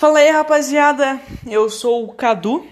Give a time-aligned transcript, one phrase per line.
[0.00, 1.20] Fala aí, rapaziada.
[1.46, 2.66] Eu sou o Cadu.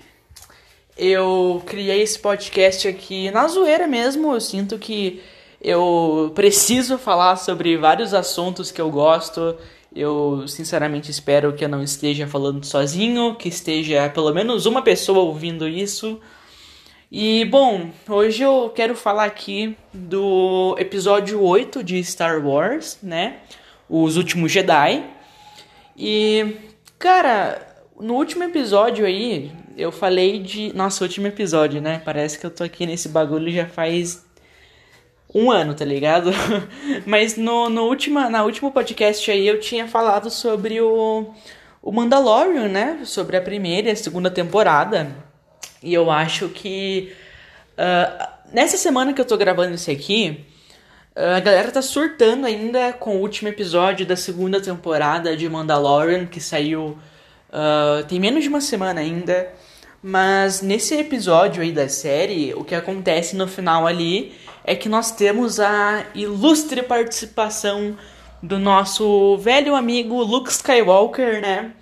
[0.96, 4.32] Eu criei esse podcast aqui na zoeira mesmo.
[4.32, 5.22] Eu sinto que
[5.60, 9.54] eu preciso falar sobre vários assuntos que eu gosto.
[9.94, 15.18] Eu sinceramente espero que eu não esteja falando sozinho, que esteja pelo menos uma pessoa
[15.18, 16.18] ouvindo isso.
[17.12, 23.40] E bom, hoje eu quero falar aqui do episódio 8 de Star Wars, né?
[23.86, 25.04] Os Últimos Jedi.
[25.94, 26.67] E
[26.98, 27.64] Cara,
[28.00, 30.72] no último episódio aí, eu falei de.
[30.74, 32.02] Nossa, último episódio, né?
[32.04, 34.26] Parece que eu tô aqui nesse bagulho já faz
[35.32, 36.30] um ano, tá ligado?
[37.06, 41.32] Mas no, no última, na último podcast aí eu tinha falado sobre o,
[41.80, 43.00] o Mandalorian, né?
[43.04, 45.14] Sobre a primeira e a segunda temporada.
[45.80, 47.12] E eu acho que.
[47.74, 50.47] Uh, nessa semana que eu tô gravando isso aqui,
[51.18, 56.40] a galera tá surtando ainda com o último episódio da segunda temporada de Mandalorian, que
[56.40, 56.96] saiu
[57.48, 59.48] uh, tem menos de uma semana ainda.
[60.00, 65.10] Mas nesse episódio aí da série, o que acontece no final ali é que nós
[65.10, 67.96] temos a ilustre participação
[68.40, 71.72] do nosso velho amigo Luke Skywalker, né?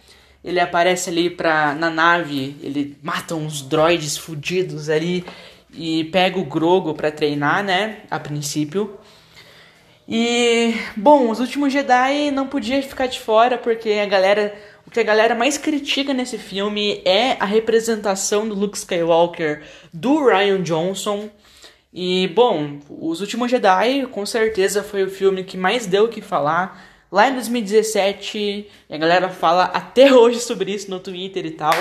[0.43, 5.27] Ele aparece ali pra, na nave, ele mata uns droids fudidos ali
[5.75, 7.99] e pega o Grogo pra treinar, né?
[8.11, 8.99] A princípio.
[10.09, 14.55] E, bom, os últimos Jedi não podia ficar de fora porque a galera,
[14.87, 19.63] o que a galera mais critica nesse filme é a representação do Luke Skywalker
[19.93, 21.29] do Ryan Johnson.
[21.93, 26.21] E, bom, Os Últimos Jedi com certeza foi o filme que mais deu o que
[26.21, 26.81] falar.
[27.11, 31.75] Lá em 2017, a galera fala até hoje sobre isso no Twitter e tal.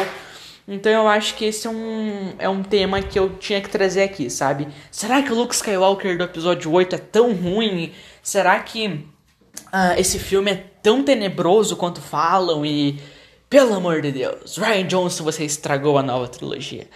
[0.68, 4.02] Então eu acho que esse é um, é um tema que eu tinha que trazer
[4.02, 4.68] aqui, sabe?
[4.90, 7.94] Será que o Luke Skywalker do episódio 8 é tão ruim?
[8.26, 12.66] Será que uh, esse filme é tão tenebroso quanto falam?
[12.66, 13.00] E,
[13.48, 16.90] pelo amor de Deus, Ryan Johnson, você estragou a nova trilogia.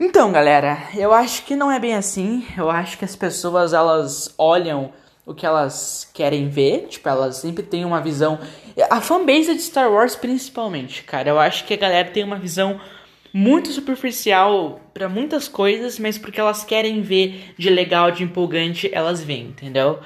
[0.00, 2.46] Então, galera, eu acho que não é bem assim.
[2.56, 4.90] Eu acho que as pessoas elas olham
[5.26, 8.38] o que elas querem ver, tipo, elas sempre têm uma visão.
[8.88, 12.80] A fanbase de Star Wars, principalmente, cara, eu acho que a galera tem uma visão
[13.34, 19.22] muito superficial para muitas coisas, mas porque elas querem ver de legal, de empolgante, elas
[19.22, 20.00] veem, entendeu?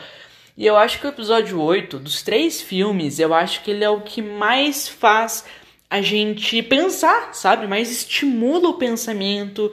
[0.56, 3.88] E eu acho que o episódio 8, dos três filmes, eu acho que ele é
[3.88, 5.44] o que mais faz
[5.88, 7.66] a gente pensar, sabe?
[7.66, 9.72] Mais estimula o pensamento.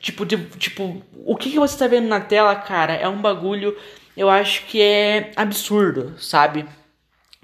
[0.00, 3.76] Tipo, de, tipo, o que, que você tá vendo na tela, cara, é um bagulho,
[4.16, 6.66] eu acho que é absurdo, sabe?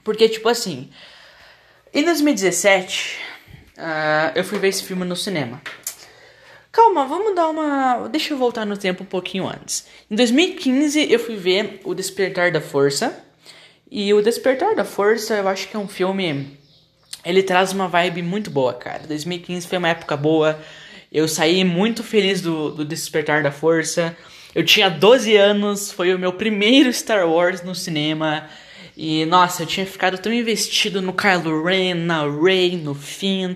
[0.02, 0.88] Porque, tipo assim,
[1.92, 3.18] em 2017,
[3.76, 5.60] uh, eu fui ver esse filme no cinema.
[6.76, 8.06] Calma, vamos dar uma.
[8.06, 9.86] Deixa eu voltar no tempo um pouquinho antes.
[10.10, 13.18] Em 2015 eu fui ver O Despertar da Força.
[13.90, 16.58] E O Despertar da Força eu acho que é um filme.
[17.24, 19.04] Ele traz uma vibe muito boa, cara.
[19.08, 20.60] 2015 foi uma época boa.
[21.10, 24.14] Eu saí muito feliz do, do Despertar da Força.
[24.54, 28.50] Eu tinha 12 anos, foi o meu primeiro Star Wars no cinema.
[28.94, 33.54] E nossa, eu tinha ficado tão investido no Kylo Ren, na Rey, no Finn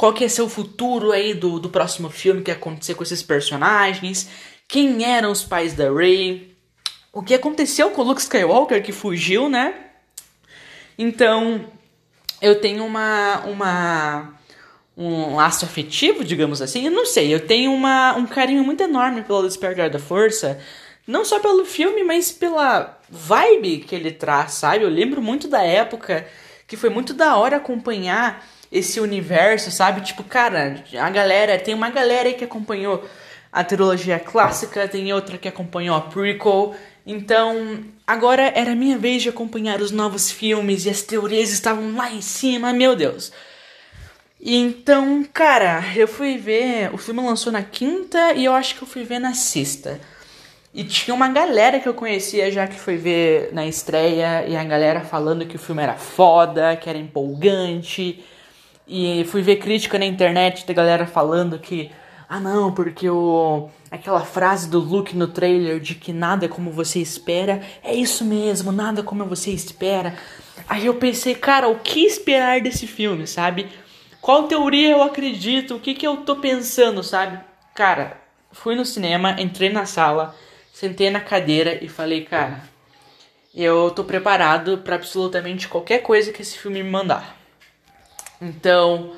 [0.00, 3.02] qual que ia ser o futuro aí do, do próximo filme que ia acontecer com
[3.02, 4.30] esses personagens,
[4.66, 6.56] quem eram os pais da Rey,
[7.12, 9.74] o que aconteceu com o Luke Skywalker que fugiu, né?
[10.96, 11.66] Então,
[12.40, 14.32] eu tenho uma uma
[14.96, 19.20] um laço afetivo, digamos assim, eu não sei, eu tenho uma, um carinho muito enorme
[19.20, 20.58] pelo Despertar da Força,
[21.06, 24.82] não só pelo filme, mas pela vibe que ele traz, sabe?
[24.82, 26.26] Eu lembro muito da época
[26.66, 30.00] que foi muito da hora acompanhar esse universo, sabe?
[30.02, 33.04] Tipo, cara, a galera, tem uma galera aí que acompanhou
[33.52, 36.74] a trilogia clássica, tem outra que acompanhou a prequel.
[37.06, 42.12] Então, agora era minha vez de acompanhar os novos filmes e as teorias estavam lá
[42.12, 43.32] em cima, meu Deus.
[44.40, 46.94] Então, cara, eu fui ver.
[46.94, 50.00] O filme lançou na quinta e eu acho que eu fui ver na sexta.
[50.72, 54.62] E tinha uma galera que eu conhecia já que foi ver na estreia, e a
[54.62, 58.24] galera falando que o filme era foda, que era empolgante.
[58.92, 61.92] E fui ver crítica na internet da galera falando que
[62.28, 66.72] ah não, porque o aquela frase do Luke no trailer de que nada é como
[66.72, 70.16] você espera, é isso mesmo, nada como você espera.
[70.68, 73.68] Aí eu pensei, cara, o que esperar desse filme, sabe?
[74.20, 75.76] Qual teoria eu acredito?
[75.76, 77.38] O que que eu tô pensando, sabe?
[77.76, 78.20] Cara,
[78.50, 80.34] fui no cinema, entrei na sala,
[80.72, 82.60] sentei na cadeira e falei, cara,
[83.54, 87.39] eu tô preparado para absolutamente qualquer coisa que esse filme me mandar.
[88.40, 89.14] Então,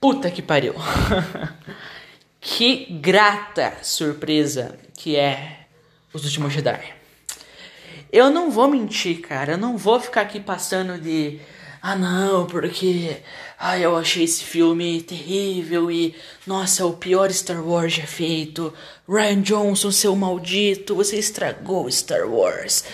[0.00, 0.74] puta que pariu.
[2.40, 5.66] que grata surpresa que é
[6.12, 6.94] Os Últimos Jedi.
[8.10, 9.52] Eu não vou mentir, cara.
[9.52, 11.40] Eu não vou ficar aqui passando de.
[11.82, 13.18] ah não, porque
[13.58, 16.14] ah, eu achei esse filme terrível e
[16.46, 18.72] nossa, é o pior Star Wars já feito.
[19.08, 22.84] Ryan Johnson, seu maldito, você estragou Star Wars.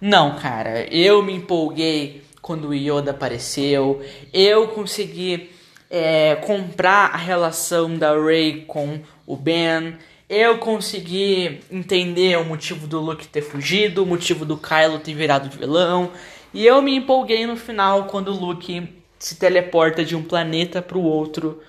[0.00, 4.04] Não, cara, eu me empolguei quando o Yoda apareceu.
[4.32, 5.50] Eu consegui
[5.88, 9.96] é, comprar a relação da Rey com o Ben.
[10.28, 15.48] Eu consegui entender o motivo do Luke ter fugido, o motivo do Kylo ter virado
[15.56, 16.10] vilão.
[16.52, 20.98] E eu me empolguei no final quando o Luke se teleporta de um planeta para
[20.98, 21.62] o outro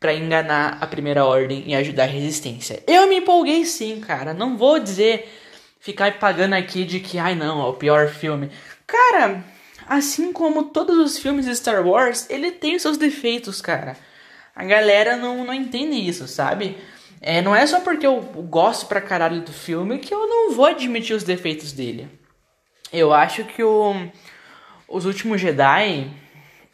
[0.00, 2.82] para enganar a Primeira Ordem e ajudar a Resistência.
[2.86, 4.34] Eu me empolguei sim, cara.
[4.34, 5.32] Não vou dizer
[5.78, 8.50] ficar pagando aqui de que, ai não, é o pior filme.
[8.86, 9.44] Cara,
[9.88, 13.96] assim como todos os filmes de Star Wars, ele tem seus defeitos, cara.
[14.54, 16.78] A galera não, não entende isso, sabe?
[17.20, 20.66] É, não é só porque eu gosto pra caralho do filme que eu não vou
[20.66, 22.08] admitir os defeitos dele.
[22.92, 23.94] Eu acho que o
[24.88, 26.10] Os Últimos Jedi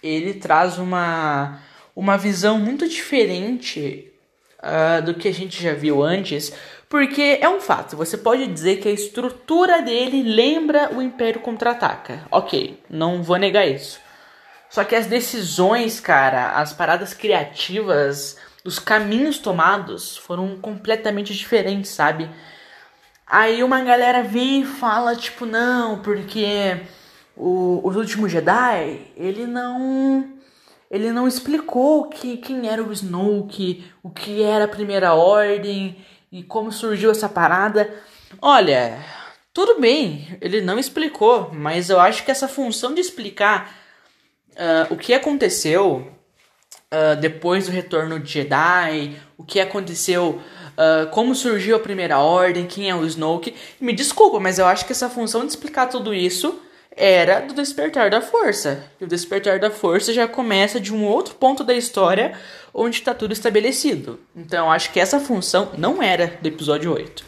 [0.03, 1.61] ele traz uma
[1.95, 4.11] uma visão muito diferente
[4.59, 6.53] uh, do que a gente já viu antes,
[6.93, 12.27] porque é um fato, você pode dizer que a estrutura dele lembra o Império Contra-Ataca.
[12.31, 13.99] Ok, não vou negar isso.
[14.69, 22.29] Só que as decisões, cara, as paradas criativas, os caminhos tomados foram completamente diferentes, sabe?
[23.27, 26.79] Aí uma galera vem e fala, tipo, não, porque
[27.35, 30.31] o, os últimos Jedi, ele não.
[30.91, 35.97] Ele não explicou que, quem era o Snoke, o que era a Primeira Ordem
[36.33, 37.93] e como surgiu essa parada.
[38.41, 38.99] Olha,
[39.53, 43.77] tudo bem, ele não explicou, mas eu acho que essa função de explicar
[44.53, 46.11] uh, o que aconteceu
[46.91, 50.41] uh, depois do retorno de Jedi, o que aconteceu
[50.73, 53.55] Uh, como surgiu a Primeira Ordem, quem é o Snoke.
[53.79, 56.59] Me desculpa, mas eu acho que essa função de explicar tudo isso
[56.97, 58.85] era do Despertar da Força.
[59.01, 62.39] E o Despertar da Força já começa de um outro ponto da história
[62.73, 64.21] onde está tudo estabelecido.
[64.35, 67.25] Então acho que essa função não era do episódio 8.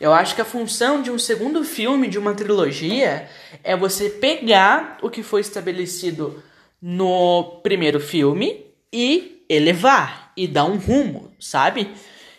[0.00, 3.28] Eu acho que a função de um segundo filme, de uma trilogia,
[3.62, 6.42] é você pegar o que foi estabelecido
[6.80, 11.92] no primeiro filme e elevar e dar um rumo, sabe?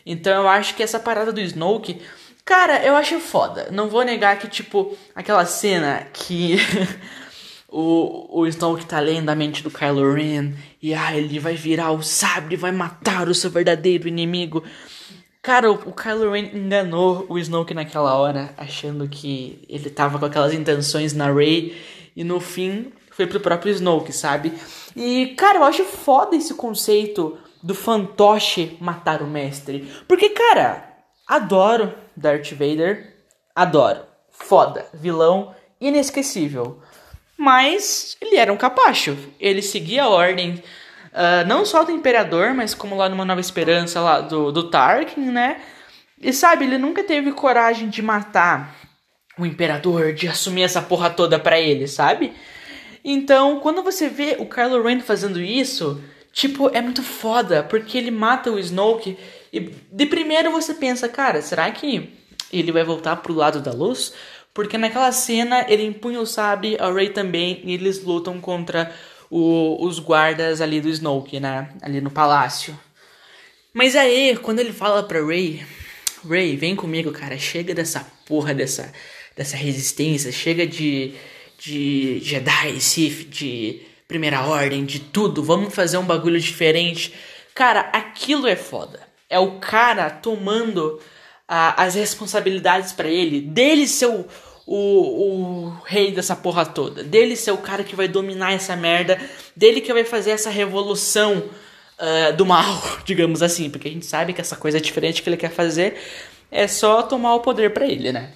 [0.05, 2.01] Então eu acho que essa parada do Snoke,
[2.45, 3.69] cara, eu acho foda.
[3.71, 6.57] Não vou negar que, tipo, aquela cena que
[7.69, 11.91] o, o Snoke tá lendo a mente do Kylo Ren e ah, ele vai virar
[11.91, 14.63] o sabre, vai matar o seu verdadeiro inimigo.
[15.41, 20.25] Cara, o, o Kylo Ren enganou o Snoke naquela hora, achando que ele tava com
[20.25, 21.75] aquelas intenções na Rey
[22.15, 24.53] e no fim foi pro próprio Snoke, sabe?
[24.95, 29.87] E, cara, eu acho foda esse conceito do fantoche matar o mestre.
[30.07, 30.92] Porque, cara,
[31.27, 33.15] adoro Darth Vader.
[33.55, 34.01] Adoro.
[34.31, 34.85] Foda.
[34.93, 36.81] Vilão inesquecível.
[37.37, 39.17] Mas ele era um capacho.
[39.39, 40.63] Ele seguia a ordem.
[41.11, 45.21] Uh, não só do Imperador, mas como lá numa Nova Esperança lá do, do Tarkin,
[45.31, 45.61] né?
[46.19, 48.75] E sabe, ele nunca teve coragem de matar
[49.37, 52.33] o Imperador, de assumir essa porra toda pra ele, sabe?
[53.03, 56.01] Então, quando você vê o Kylo Ren fazendo isso,
[56.33, 59.15] Tipo, é muito foda, porque ele mata o Snoke
[59.53, 59.59] e
[59.91, 62.09] de primeiro você pensa, cara, será que
[62.51, 64.13] ele vai voltar pro lado da luz?
[64.51, 68.91] Porque naquela cena ele empunha o sabre, a Rey também, e eles lutam contra
[69.29, 71.69] o, os guardas ali do Snoke, né?
[71.81, 72.77] Ali no palácio.
[73.73, 75.63] Mas aí, quando ele fala pra Rey,
[76.27, 78.91] Rey, vem comigo, cara, chega dessa porra dessa,
[79.35, 81.13] dessa resistência, chega de,
[81.57, 87.13] de Jedi, Sith, de primeira ordem, de tudo, vamos fazer um bagulho diferente.
[87.55, 89.02] Cara, aquilo é foda.
[89.33, 90.99] É o cara tomando
[91.49, 94.25] uh, as responsabilidades para ele, dele ser o,
[94.65, 99.19] o, o rei dessa porra toda, dele ser o cara que vai dominar essa merda,
[99.55, 101.49] dele que vai fazer essa revolução
[101.99, 105.37] uh, do mal, digamos assim, porque a gente sabe que essa coisa diferente que ele
[105.37, 105.97] quer fazer
[106.51, 108.31] é só tomar o poder para ele, né?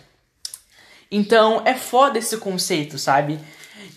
[1.10, 3.40] Então é foda esse conceito, sabe?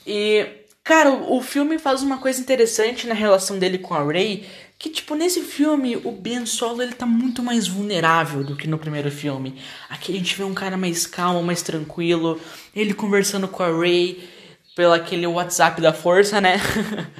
[0.07, 4.45] E Cara, o, filme faz uma coisa interessante na relação dele com a Rey,
[4.81, 8.79] que tipo, nesse filme o Ben Solo ele tá muito mais vulnerável do que no
[8.79, 9.61] primeiro filme.
[9.91, 12.41] Aqui a gente vê um cara mais calmo, mais tranquilo,
[12.75, 14.27] ele conversando com a Rey
[14.75, 16.59] pelo aquele WhatsApp da força, né?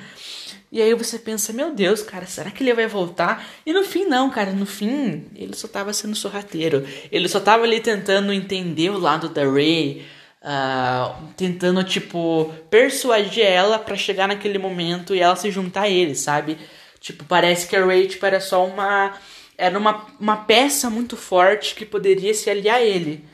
[0.73, 3.47] e aí você pensa, meu Deus, cara, será que ele vai voltar?
[3.67, 6.89] E no fim não, cara, no fim ele só tava sendo sorrateiro.
[7.13, 10.07] Ele só tava ali tentando entender o lado da Rey
[10.43, 16.15] Uh, tentando, tipo, persuadir ela para chegar naquele momento e ela se juntar a ele,
[16.15, 16.57] sabe?
[17.01, 19.15] Tipo, parece que a tipo, era só uma...
[19.57, 23.25] Era uma, uma peça muito forte que poderia se aliar a ele.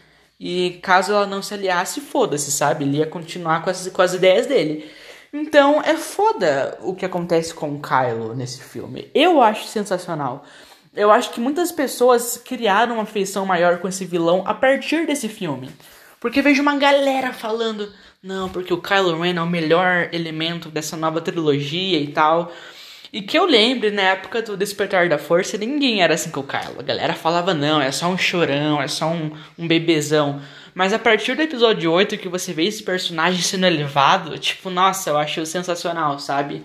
[0.40, 2.84] E caso ela não se aliasse, foda-se, sabe?
[2.84, 4.90] Ele ia continuar com as, com as ideias dele.
[5.32, 9.10] Então é foda o que acontece com o Kylo nesse filme.
[9.14, 10.44] Eu acho sensacional.
[10.94, 15.28] Eu acho que muitas pessoas criaram uma afeição maior com esse vilão a partir desse
[15.28, 15.70] filme.
[16.18, 17.92] Porque vejo uma galera falando,
[18.22, 22.50] não, porque o Kylo Ren é o melhor elemento dessa nova trilogia e tal.
[23.12, 26.46] E que eu lembre, na época do Despertar da Força, ninguém era assim com o
[26.46, 26.80] Kylo.
[26.80, 30.40] A galera falava, não, é só um chorão, é só um, um bebezão.
[30.74, 35.10] Mas a partir do episódio 8 que você vê esse personagem sendo elevado, tipo, nossa,
[35.10, 36.64] eu acho sensacional, sabe?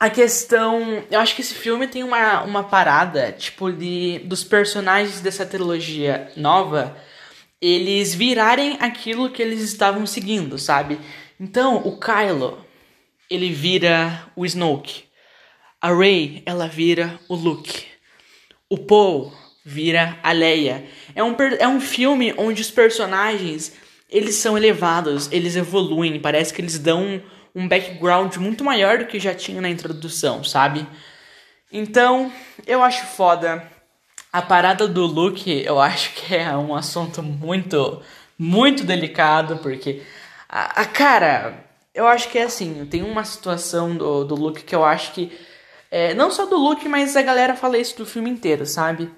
[0.00, 1.04] A questão.
[1.10, 6.30] Eu acho que esse filme tem uma, uma parada, tipo, de dos personagens dessa trilogia
[6.36, 6.96] nova
[7.60, 10.98] eles virarem aquilo que eles estavam seguindo, sabe?
[11.40, 12.63] Então, o Kylo,
[13.30, 15.04] ele vira o Snoke.
[15.80, 17.84] A Rey, ela vira o Luke.
[18.68, 19.30] O Poe
[19.64, 20.86] vira a Leia.
[21.14, 23.72] É um, é um filme onde os personagens
[24.10, 27.20] eles são elevados, eles evoluem, parece que eles dão
[27.54, 30.86] um background muito maior do que já tinha na introdução, sabe?
[31.72, 32.32] Então,
[32.66, 33.68] eu acho foda.
[34.32, 38.00] A parada do Luke, eu acho que é um assunto muito,
[38.38, 40.02] muito delicado, porque
[40.48, 41.64] a, a cara,
[41.94, 45.32] eu acho que é assim, tem uma situação do, do Luke que eu acho que
[45.90, 49.08] é, não só do Luke, mas a galera fala isso do filme inteiro, sabe?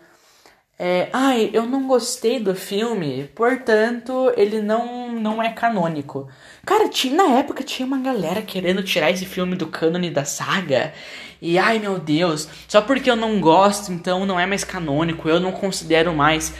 [0.79, 6.29] É, ai, eu não gostei do filme, portanto, ele não, não é canônico.
[6.67, 10.93] Cara, tinha, na época tinha uma galera querendo tirar esse filme do cânone da saga.
[11.41, 15.41] E ai meu Deus, só porque eu não gosto, então não é mais canônico, eu
[15.41, 16.53] não considero mais.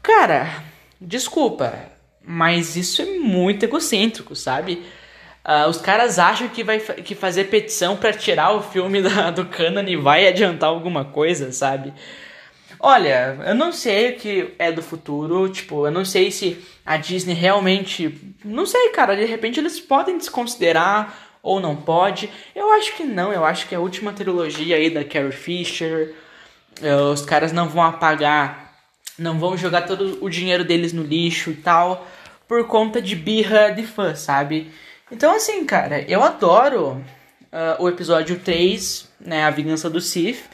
[0.00, 0.62] Cara,
[1.00, 1.74] desculpa,
[2.24, 4.84] mas isso é muito egocêntrico, sabe?
[5.48, 9.46] Uh, os caras acham que vai que fazer petição para tirar o filme da, do
[9.46, 11.94] cânone vai adiantar alguma coisa, sabe?
[12.78, 16.98] Olha, eu não sei o que é do futuro, tipo, eu não sei se a
[16.98, 18.36] Disney realmente.
[18.44, 22.30] Não sei, cara, de repente eles podem desconsiderar ou não pode.
[22.54, 26.14] Eu acho que não, eu acho que a última trilogia aí da Carrie Fisher,
[26.82, 28.74] eh, os caras não vão apagar,
[29.18, 32.06] não vão jogar todo o dinheiro deles no lixo e tal,
[32.46, 34.70] por conta de birra de fã, sabe?
[35.10, 37.02] Então, assim, cara, eu adoro
[37.52, 40.44] uh, o episódio 3, né, A Vingança do Sith.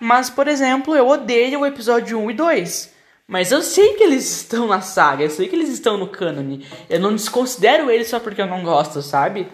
[0.00, 2.94] Mas, por exemplo, eu odeio o episódio 1 e 2.
[3.28, 6.66] Mas eu sei que eles estão na saga, eu sei que eles estão no cânone.
[6.88, 9.46] Eu não desconsidero eles só porque eu não gosto, sabe?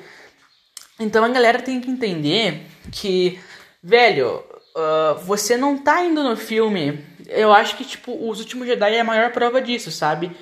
[0.99, 3.39] Então a galera tem que entender que,
[3.83, 4.43] velho,
[4.75, 7.05] uh, você não tá indo no filme.
[7.29, 10.35] Eu acho que, tipo, Os Últimos Jedi é a maior prova disso, sabe?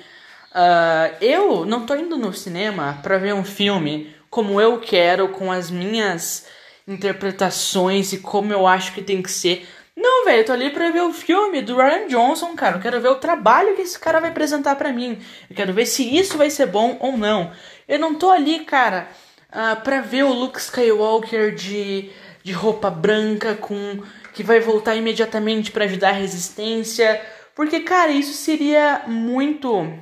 [0.55, 5.51] Uh, eu não tô indo no cinema pra ver um filme como eu quero, com
[5.51, 6.47] as minhas
[6.87, 9.67] interpretações e como eu acho que tem que ser.
[9.97, 12.77] Não, velho, eu tô ali pra ver o filme do Ryan Johnson, cara.
[12.77, 15.19] Eu quero ver o trabalho que esse cara vai apresentar para mim.
[15.49, 17.51] Eu quero ver se isso vai ser bom ou não.
[17.85, 19.09] Eu não tô ali, cara,
[19.49, 22.11] uh, pra ver o Luke Skywalker de,
[22.43, 24.01] de roupa branca com
[24.33, 27.21] que vai voltar imediatamente para ajudar a resistência.
[27.53, 29.93] Porque, cara, isso seria muito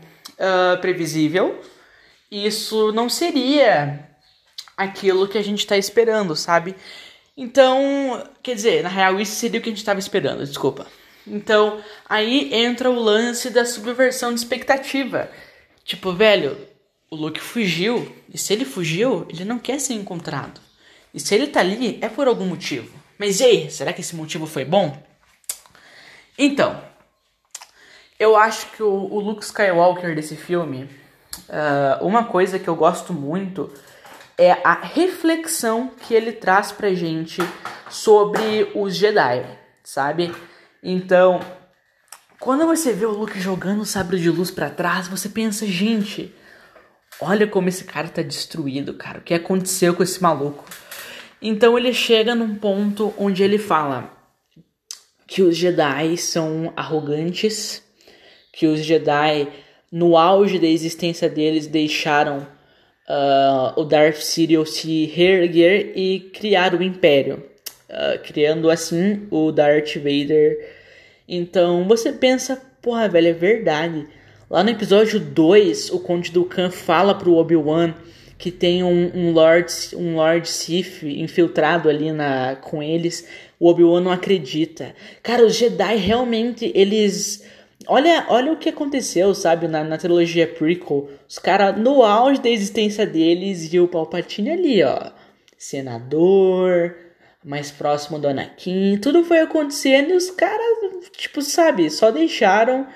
[0.43, 1.61] uh, previsível.
[2.29, 4.09] Isso não seria
[4.75, 6.75] aquilo que a gente tá esperando, sabe?
[7.37, 10.85] Então, quer dizer, na real, isso seria o que a gente estava esperando, desculpa.
[11.25, 15.29] Então, aí entra o lance da subversão de expectativa.
[15.83, 16.57] Tipo, velho,
[17.09, 20.59] o Luke fugiu, e se ele fugiu, ele não quer ser encontrado.
[21.13, 22.91] E se ele tá ali, é por algum motivo.
[23.17, 25.01] Mas e aí, será que esse motivo foi bom?
[26.37, 26.81] Então,
[28.23, 30.89] eu acho que o, o Luke Skywalker desse filme,
[31.49, 33.71] uh, uma coisa que eu gosto muito
[34.37, 37.41] é a reflexão que ele traz pra gente
[37.89, 39.45] sobre os Jedi,
[39.83, 40.33] sabe?
[40.81, 41.39] Então,
[42.39, 46.33] quando você vê o Luke jogando o sabre de luz para trás, você pensa, gente,
[47.19, 49.19] olha como esse cara tá destruído, cara.
[49.19, 50.65] O que aconteceu com esse maluco?
[51.41, 54.11] Então ele chega num ponto onde ele fala
[55.27, 57.83] que os Jedi são arrogantes,
[58.53, 59.47] que os Jedi
[59.91, 62.47] no auge da existência deles deixaram
[63.09, 67.43] uh, o Darth Sidious se reerguer e criar o Império,
[67.89, 70.57] uh, criando assim o Darth Vader.
[71.27, 74.07] Então você pensa, porra, velho, é verdade.
[74.49, 77.93] Lá no episódio 2, o Conde Dukan fala pro Obi-Wan
[78.37, 83.25] que tem um, um, Lord, um Lord Sith infiltrado ali na, com eles.
[83.57, 84.93] O Obi-Wan não acredita.
[85.23, 87.45] Cara, os Jedi realmente, eles
[87.87, 91.09] Olha, olha o que aconteceu, sabe, na, na trilogia prequel.
[91.27, 95.11] Os caras, no auge da existência deles, e o Palpatine ali, ó.
[95.57, 96.95] Senador,
[97.43, 98.97] mais próximo do Anakin.
[98.97, 100.65] Tudo foi acontecendo e os caras,
[101.11, 102.87] tipo, sabe, só deixaram.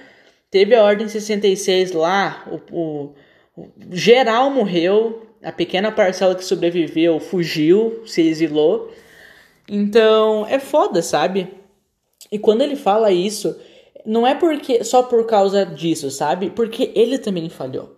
[0.49, 3.13] Teve a Ordem 66 lá, o, o,
[3.57, 5.23] o geral morreu.
[5.43, 8.91] A pequena parcela que sobreviveu fugiu, se exilou.
[9.69, 11.47] Então, é foda, sabe?
[12.31, 13.57] E quando ele fala isso,
[14.07, 16.49] não é porque só por causa disso, sabe?
[16.49, 17.97] Porque ele também falhou.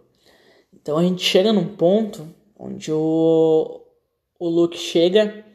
[0.74, 3.82] Então a gente chega num ponto onde o,
[4.40, 5.46] o Luke chega,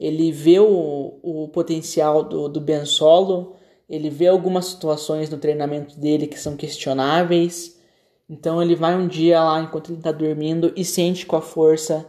[0.00, 3.54] ele vê o, o potencial do, do Ben Solo,
[3.88, 7.80] ele vê algumas situações no treinamento dele que são questionáveis.
[8.28, 12.04] Então ele vai um dia lá enquanto ele está dormindo e sente com a força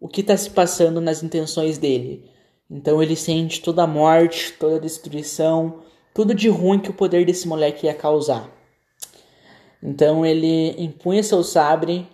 [0.00, 2.30] o que está se passando nas intenções dele.
[2.70, 5.82] Então ele sente toda a morte, toda a destruição,
[6.16, 8.50] tudo de ruim que o poder desse moleque ia causar.
[9.82, 12.08] Então ele empunha seu sabre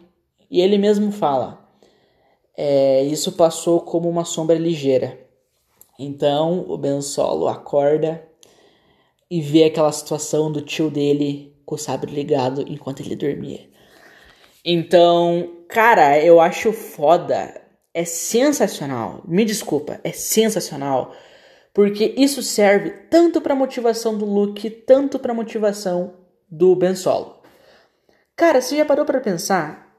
[0.51, 1.65] e ele mesmo fala:
[2.57, 5.21] é, Isso passou como uma sombra ligeira.
[5.97, 8.27] Então o Ben Solo acorda
[9.31, 13.71] e vê aquela situação do tio dele com o sabre ligado enquanto ele dormia.
[14.65, 17.55] Então, cara, eu acho foda.
[17.95, 19.23] É sensacional.
[19.25, 21.15] Me desculpa, é sensacional.
[21.73, 26.15] Porque isso serve tanto para motivação do Luke, tanto para motivação
[26.51, 27.41] do Ben Solo.
[28.37, 29.97] Cara, você já parou para pensar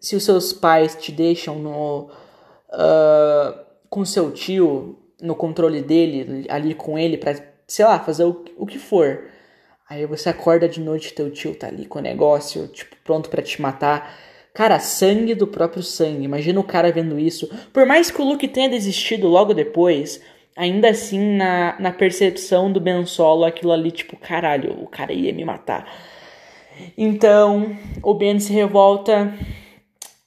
[0.00, 2.10] se os seus pais te deixam no
[2.70, 7.34] uh, com seu tio no controle dele, ali com ele para
[7.66, 9.24] sei lá, fazer o, o que for.
[9.88, 13.42] Aí você acorda de noite, teu tio tá ali com o negócio, tipo, pronto para
[13.42, 14.16] te matar.
[14.52, 16.24] Cara, sangue do próprio sangue.
[16.24, 17.48] Imagina o cara vendo isso.
[17.72, 20.20] Por mais que o Luke tenha desistido logo depois,
[20.56, 25.32] ainda assim, na, na percepção do Ben Solo, aquilo ali, tipo, caralho, o cara ia
[25.32, 25.86] me matar.
[26.96, 29.32] Então, o Ben se revolta,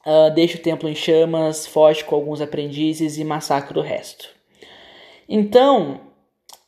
[0.05, 4.29] uh, deixa o templo em chamas, foge com alguns aprendizes e massacra o resto.
[5.27, 6.01] Então,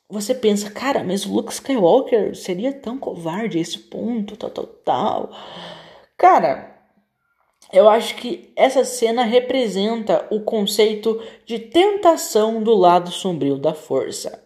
[0.10, 4.65] você pensa, cara, mas o Luke Skywalker seria tão covarde a esse ponto, tal, tal,
[4.65, 5.32] tal.
[6.18, 6.71] Cara,
[7.72, 14.44] eu acho que essa cena representa o conceito de tentação do lado sombrio da força.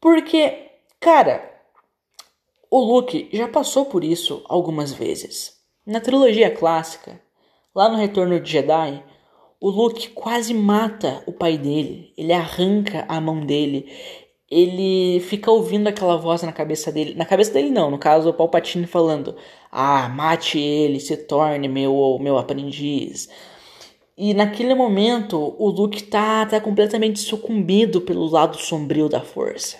[0.00, 1.52] Porque, cara,
[2.70, 5.60] o Luke já passou por isso algumas vezes.
[5.86, 7.20] Na trilogia clássica,
[7.74, 9.04] lá no Retorno de Jedi,
[9.60, 13.92] o Luke quase mata o pai dele, ele arranca a mão dele,
[14.52, 17.14] ele fica ouvindo aquela voz na cabeça dele.
[17.14, 19.34] Na cabeça dele não, no caso o Palpatine falando:
[19.70, 23.30] "Ah, mate ele, se torne meu meu aprendiz".
[24.16, 29.78] E naquele momento, o Luke tá, tá completamente sucumbido pelo lado sombrio da força.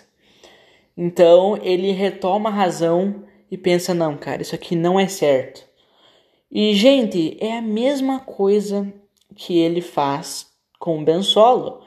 [0.97, 5.63] Então, ele retoma a razão e pensa: "Não, cara, isso aqui não é certo".
[6.51, 8.93] E gente, é a mesma coisa
[9.37, 10.47] que ele faz
[10.79, 11.82] com o Ben Solo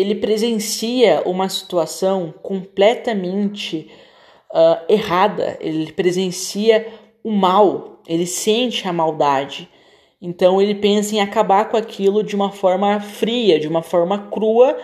[0.00, 3.90] ele presencia uma situação completamente
[4.52, 6.86] uh, errada, ele presencia
[7.22, 9.68] o mal, ele sente a maldade.
[10.20, 14.76] Então ele pensa em acabar com aquilo de uma forma fria, de uma forma crua,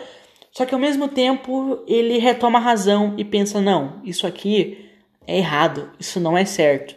[0.50, 4.88] só que ao mesmo tempo ele retoma a razão e pensa: não, isso aqui
[5.26, 6.96] é errado, isso não é certo.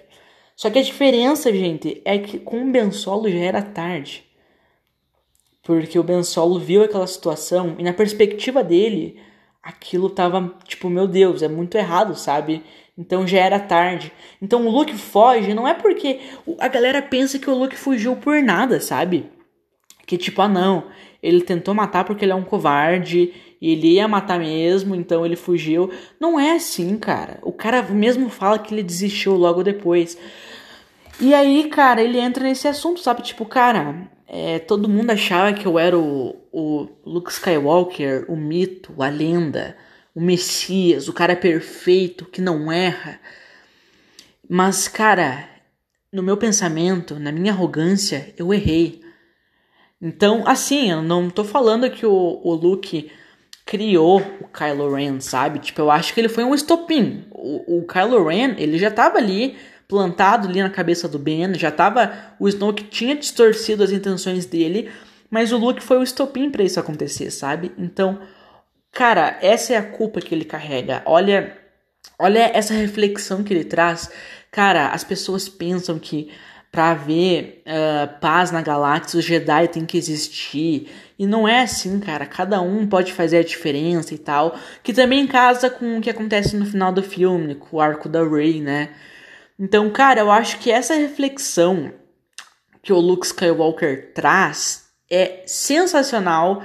[0.56, 4.29] Só que a diferença, gente, é que com o Ben Solo já era tarde
[5.70, 9.20] porque o Ben Solo viu aquela situação e na perspectiva dele,
[9.62, 12.64] aquilo tava tipo, meu Deus, é muito errado, sabe?
[12.98, 14.12] Então já era tarde.
[14.42, 16.22] Então o Luke foge não é porque
[16.58, 19.30] a galera pensa que o Luke fugiu por nada, sabe?
[20.08, 20.86] Que tipo, ah não,
[21.22, 25.36] ele tentou matar porque ele é um covarde e ele ia matar mesmo, então ele
[25.36, 25.92] fugiu.
[26.20, 27.38] Não é assim, cara.
[27.44, 30.18] O cara mesmo fala que ele desistiu logo depois.
[31.22, 33.22] E aí, cara, ele entra nesse assunto, sabe?
[33.22, 38.94] Tipo, cara, é, todo mundo achava que eu era o, o Luke Skywalker, o mito,
[39.02, 39.76] a lenda,
[40.14, 43.20] o Messias, o cara perfeito que não erra.
[44.48, 45.50] Mas, cara,
[46.14, 49.02] no meu pensamento, na minha arrogância, eu errei.
[50.00, 53.12] Então, assim, eu não tô falando que o, o Luke
[53.66, 55.58] criou o Kylo Ren, sabe?
[55.58, 57.26] Tipo, eu acho que ele foi um estopim.
[57.32, 59.58] O, o Kylo Ren, ele já tava ali
[59.90, 64.92] plantado ali na cabeça do Ben, já tava o Snoke tinha distorcido as intenções dele,
[65.32, 67.72] mas o Luke foi o estopim para isso acontecer, sabe?
[67.76, 68.20] Então,
[68.92, 71.02] cara, essa é a culpa que ele carrega.
[71.08, 71.58] Olha,
[72.20, 74.12] olha essa reflexão que ele traz.
[74.52, 76.32] Cara, as pessoas pensam que
[76.72, 80.88] para haver uh, paz na galáxia, os Jedi tem que existir.
[81.18, 82.28] E não é assim, cara.
[82.28, 84.56] Cada um pode fazer a diferença e tal.
[84.84, 88.24] Que também casa com o que acontece no final do filme, com o arco da
[88.24, 88.90] Rey, né?
[89.60, 91.92] Então, cara, eu acho que essa reflexão
[92.82, 96.64] que o Luke Skywalker traz é sensacional.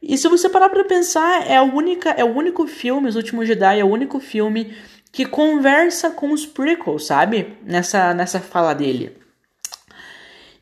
[0.00, 3.48] E se você parar para pensar, é a única, é o único filme, Os Últimos
[3.48, 4.76] Jedi, é o único filme
[5.10, 7.58] que conversa com os prequels, sabe?
[7.64, 9.16] Nessa nessa fala dele.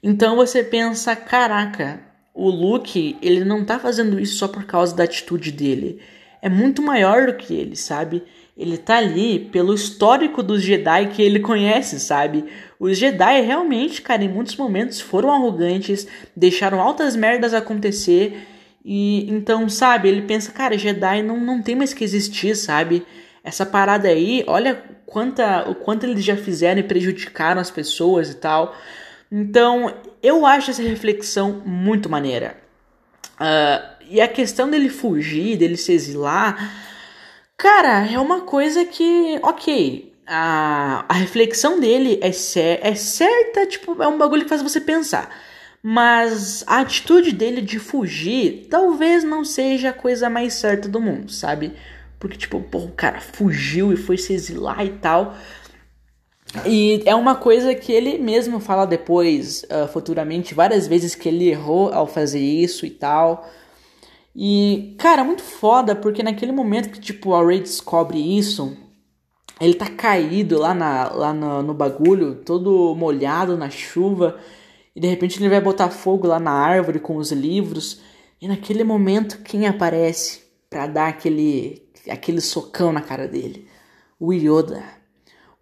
[0.02, 2.00] Então você pensa, caraca,
[2.32, 6.00] o Luke, ele não tá fazendo isso só por causa da atitude dele.
[6.40, 8.22] É muito maior do que ele, sabe?
[8.58, 12.44] Ele tá ali pelo histórico dos Jedi que ele conhece, sabe?
[12.80, 18.48] Os Jedi realmente, cara, em muitos momentos foram arrogantes, deixaram altas merdas acontecer.
[18.84, 23.06] E então, sabe, ele pensa, cara, Jedi não, não tem mais que existir, sabe?
[23.44, 28.34] Essa parada aí, olha quanta, o quanto eles já fizeram e prejudicaram as pessoas e
[28.34, 28.74] tal.
[29.30, 32.56] Então, eu acho essa reflexão muito maneira.
[33.40, 36.87] Uh, e a questão dele fugir, dele se exilar,
[37.58, 44.00] cara, é uma coisa que, ok, a, a reflexão dele é, cer é certa, tipo,
[44.02, 45.28] é um bagulho que faz você pensar.
[45.82, 51.30] Mas a atitude dele de fugir talvez não seja a coisa mais certa do mundo,
[51.32, 51.72] sabe?
[52.18, 55.36] Porque, tipo, pô, o cara fugiu e foi se exilar e tal.
[56.66, 61.48] E é uma coisa que ele mesmo fala depois, uh, futuramente, várias vezes que ele
[61.48, 63.48] errou ao fazer isso e tal.
[64.40, 68.76] E, cara, muito foda, porque naquele momento que, tipo, a Ray descobre isso,
[69.60, 74.38] ele tá caído lá, na, lá no, no bagulho, todo molhado na chuva,
[74.94, 78.00] e de repente ele vai botar fogo lá na árvore com os livros,
[78.40, 83.66] e naquele momento quem aparece para dar aquele, aquele socão na cara dele?
[84.20, 84.84] O Yoda.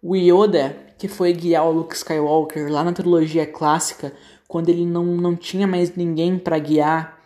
[0.03, 4.13] O Yoda, que foi guiar o Luke Skywalker lá na trilogia clássica,
[4.47, 7.16] quando ele não, não tinha mais ninguém para guiar,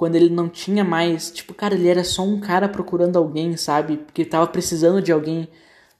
[0.00, 3.98] quando ele não tinha mais, tipo, cara, ele era só um cara procurando alguém, sabe?
[3.98, 5.46] Porque tava precisando de alguém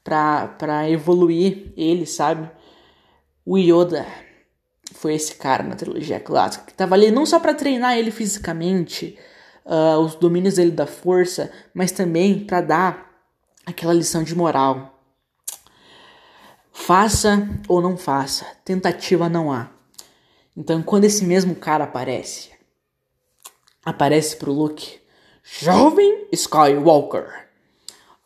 [0.03, 2.49] pra, pra evoluir ele, sabe?
[3.45, 4.07] O Yoda
[4.91, 9.19] foi esse cara na trilogia clássica, que tava ali não só para treinar ele fisicamente,
[9.67, 13.23] uh, os domínios dele da força, mas também para dar
[13.67, 14.99] aquela lição de moral
[16.73, 19.69] Faça ou não faça, tentativa não há.
[20.57, 22.49] Então, quando esse mesmo cara aparece,
[23.83, 24.99] aparece pro Luke,
[25.43, 27.47] Jovem Skywalker.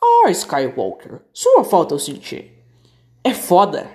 [0.02, 2.52] Ah, Skywalker, sua falta eu senti.
[3.24, 3.90] É foda.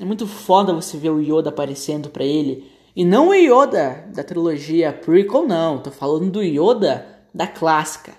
[0.00, 2.70] É muito foda você ver o Yoda aparecendo para ele.
[2.96, 5.78] E não o Yoda da trilogia prequel, não.
[5.78, 8.12] Tô falando do Yoda da clássica.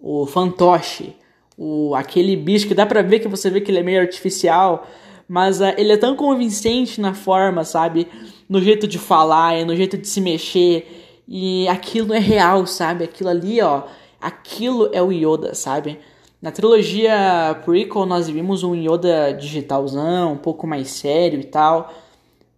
[0.00, 1.16] O fantoche.
[1.58, 4.86] O, aquele bicho que dá pra ver que você vê que ele é meio artificial
[5.28, 8.06] mas uh, ele é tão convincente na forma, sabe?
[8.46, 11.01] No jeito de falar, no jeito de se mexer.
[11.26, 13.04] E aquilo é real, sabe?
[13.04, 13.84] Aquilo ali, ó.
[14.20, 15.98] Aquilo é o Yoda, sabe?
[16.40, 21.92] Na trilogia prequel nós vimos um Yoda digitalzão, um pouco mais sério e tal.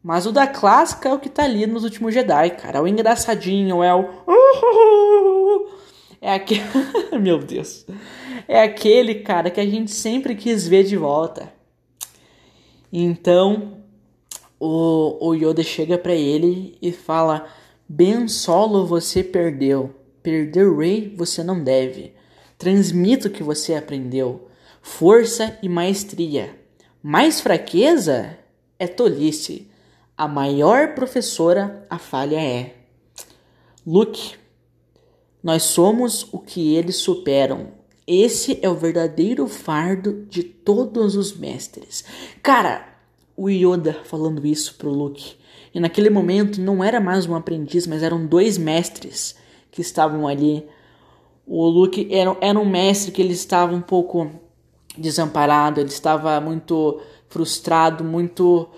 [0.03, 2.79] Mas o da clássica é o que tá ali nos últimos Jedi, cara.
[2.79, 4.09] É o engraçadinho, é o.
[6.20, 6.62] É aquele.
[7.20, 7.85] Meu Deus.
[8.48, 11.53] É aquele, cara, que a gente sempre quis ver de volta.
[12.90, 13.74] Então
[14.59, 17.46] o, o Yoda chega para ele e fala:
[17.88, 19.94] Ben Solo você perdeu.
[20.23, 22.14] Perder Rey você não deve.
[22.57, 24.49] Transmito o que você aprendeu.
[24.81, 26.59] Força e maestria.
[27.03, 28.38] Mais fraqueza
[28.79, 29.70] é tolice.
[30.16, 32.75] A maior professora a falha é.
[33.87, 34.37] Luke,
[35.42, 37.73] nós somos o que eles superam.
[38.07, 42.05] Esse é o verdadeiro fardo de todos os mestres.
[42.42, 42.88] Cara,
[43.37, 45.37] o Yoda falando isso pro Luke.
[45.75, 49.35] E naquele momento não era mais um aprendiz, mas eram dois mestres
[49.73, 50.65] que estavam ali.
[51.45, 54.31] O Luke era, era um mestre que ele estava um pouco
[54.97, 58.69] desamparado, ele estava muito frustrado, muito,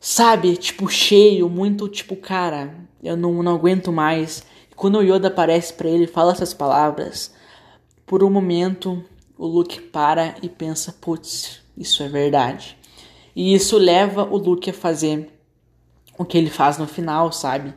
[0.00, 4.42] sabe, tipo cheio, muito tipo, cara, eu não, não aguento mais.
[4.72, 7.34] E quando o Yoda aparece para ele, fala essas palavras,
[8.06, 9.04] por um momento,
[9.36, 12.78] o Luke para e pensa: putz, isso é verdade.
[13.36, 15.37] E isso leva o Luke a fazer
[16.18, 17.72] o que ele faz no final, sabe?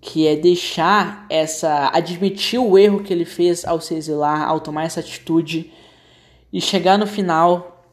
[0.00, 1.90] Que é deixar essa.
[1.94, 5.72] admitir o erro que ele fez ao se exilar, ao tomar essa atitude
[6.52, 7.84] e chegar no final,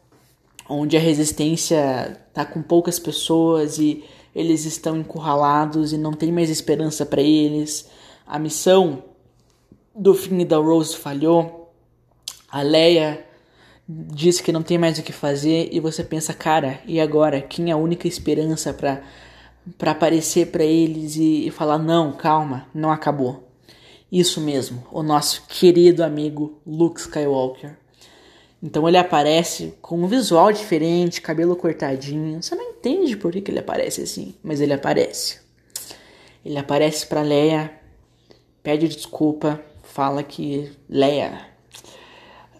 [0.67, 6.49] onde a resistência tá com poucas pessoas e eles estão encurralados e não tem mais
[6.49, 7.89] esperança para eles.
[8.25, 9.03] A missão
[9.95, 11.73] do fim da Rose falhou.
[12.49, 13.25] A Leia
[13.87, 17.41] disse que não tem mais o que fazer e você pensa, cara, e agora?
[17.41, 19.01] Quem é a única esperança para
[19.77, 23.47] para aparecer para eles e, falar não, calma, não acabou.
[24.11, 27.75] Isso mesmo, o nosso querido amigo Luke Skywalker.
[28.63, 32.41] Então ele aparece com um visual diferente, cabelo cortadinho.
[32.41, 35.39] Você não entende por que, que ele aparece assim, mas ele aparece.
[36.45, 37.71] Ele aparece para Leia,
[38.63, 41.41] pede desculpa, fala que Leia,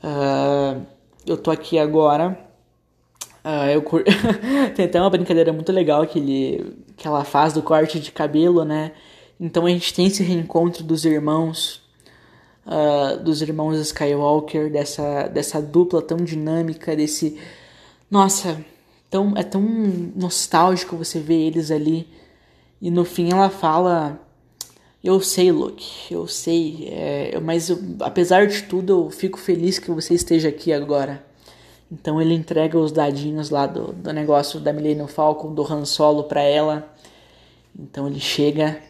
[0.03, 0.85] uh,
[1.25, 2.37] eu tô aqui agora.
[3.43, 4.03] Uh, eu cur...
[4.75, 8.65] Tem até uma brincadeira muito legal que ele que ela faz do corte de cabelo,
[8.65, 8.91] né?
[9.39, 11.81] Então a gente tem esse reencontro dos irmãos,
[12.65, 17.39] uh, dos irmãos Skywalker, dessa, dessa dupla tão dinâmica, desse.
[18.09, 18.59] Nossa,
[19.09, 22.07] tão, é tão nostálgico você ver eles ali.
[22.81, 24.19] E no fim ela fala.
[25.03, 29.91] Eu sei, Luke, eu sei, é, mas eu, apesar de tudo, eu fico feliz que
[29.91, 31.26] você esteja aqui agora.
[31.91, 36.25] Então ele entrega os dadinhos lá do, do negócio da Millennium Falcon, do Han Solo
[36.25, 36.93] pra ela.
[37.77, 38.81] Então ele chega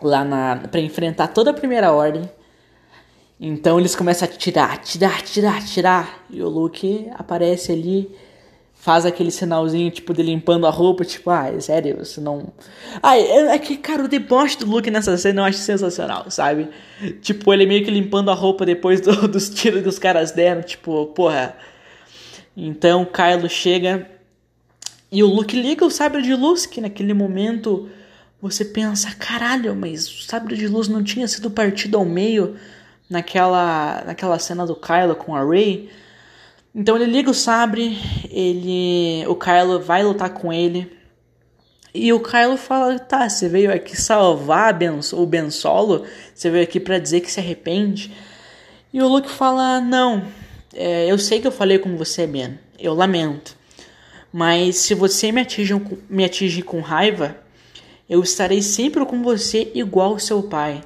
[0.00, 2.28] lá na para enfrentar toda a primeira ordem.
[3.40, 6.24] Então eles começam a tirar, tirar, tirar, tirar.
[6.28, 8.10] E o Luke aparece ali,
[8.74, 12.52] faz aquele sinalzinho, tipo, de limpando a roupa, tipo, ah, é sério, você não.
[13.00, 16.68] Ah, é, é que, cara, o deboche do Luke nessa cena eu acho sensacional, sabe?
[17.22, 20.62] Tipo, ele meio que limpando a roupa depois do, dos tiros que os caras deram,
[20.62, 21.56] tipo, porra.
[22.60, 24.10] Então Kylo chega
[25.12, 27.88] e o Luke liga o sabre de luz, que naquele momento
[28.42, 32.56] você pensa, caralho, mas o sabre de luz não tinha sido partido ao meio
[33.08, 35.88] naquela, naquela cena do Kylo com a Rey.
[36.74, 37.96] Então ele liga o sabre,
[38.28, 40.92] ele, o Kylo vai lutar com ele.
[41.94, 46.04] E o Kylo fala: "Tá, você veio aqui salvar ben, o Ben Solo?
[46.34, 48.12] Você veio aqui para dizer que se arrepende?"
[48.92, 50.24] E o Luke fala: "Não,
[50.80, 52.56] é, eu sei que eu falei com você, Ben.
[52.78, 53.56] Eu lamento.
[54.32, 55.74] Mas se você me atinge,
[56.08, 57.36] me atinge com raiva,
[58.08, 60.82] eu estarei sempre com você igual seu pai.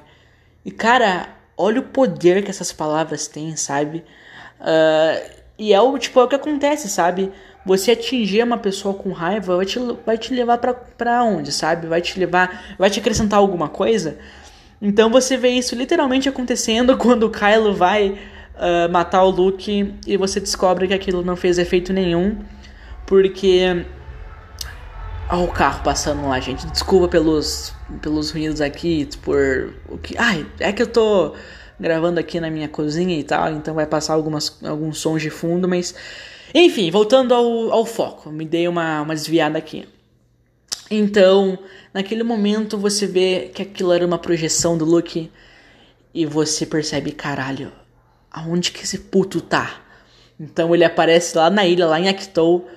[0.65, 4.03] E cara, olha o poder que essas palavras têm, sabe?
[4.59, 5.29] Uh,
[5.59, 7.31] e é o, tipo, é o que acontece, sabe?
[7.63, 11.85] Você atingir uma pessoa com raiva vai te, vai te levar pra, pra onde, sabe?
[11.85, 12.75] Vai te levar.
[12.79, 14.17] Vai te acrescentar alguma coisa.
[14.81, 18.17] Então você vê isso literalmente acontecendo quando o Kylo vai
[18.55, 22.37] uh, matar o Luke e você descobre que aquilo não fez efeito nenhum.
[23.05, 23.85] Porque
[25.29, 26.67] Olha o carro passando lá, gente.
[26.67, 30.15] Desculpa pelos, pelos ruídos aqui, por o que.
[30.17, 31.33] Ai, é que eu tô
[31.79, 35.67] gravando aqui na minha cozinha e tal, então vai passar algumas, alguns sons de fundo,
[35.67, 35.95] mas.
[36.53, 39.87] Enfim, voltando ao, ao foco, me dei uma, uma desviada aqui.
[40.91, 41.57] Então,
[41.91, 45.31] naquele momento você vê que aquilo era uma projeção do Luke
[46.13, 47.71] e você percebe, caralho,
[48.33, 49.81] aonde que esse puto tá?
[50.39, 52.67] Então ele aparece lá na ilha, lá em Actou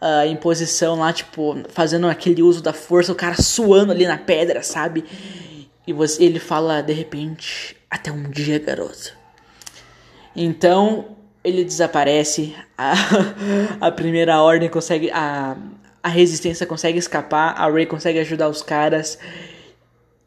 [0.00, 4.18] uh, em posição lá, tipo, fazendo aquele uso da força, o cara suando ali na
[4.18, 5.04] pedra, sabe?
[5.86, 9.14] E você, ele fala de repente, até um dia, garoto.
[10.34, 12.94] Então ele desaparece, a,
[13.80, 15.56] a primeira ordem consegue, a,
[16.02, 19.18] a resistência consegue escapar, a Rey consegue ajudar os caras.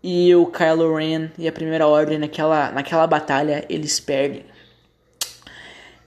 [0.02, 4.46] E o Kylo Ren e a primeira ordem naquela, naquela batalha eles perdem.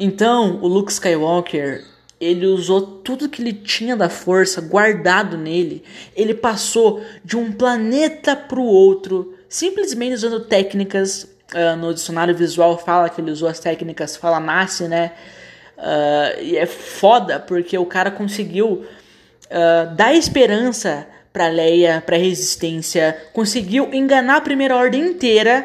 [0.04, 1.84] Então o Luke Skywalker
[2.20, 5.84] ele usou tudo que ele tinha da força guardado nele.
[6.16, 11.30] Ele passou de um planeta para o outro, simplesmente usando técnicas.
[11.54, 15.12] Uh, no dicionário visual fala que ele usou as técnicas fala nasce, né?
[15.78, 18.84] Uh, e é foda porque o cara conseguiu
[19.46, 25.64] uh, dar esperança para Leia, para Resistência, conseguiu enganar a Primeira Ordem inteira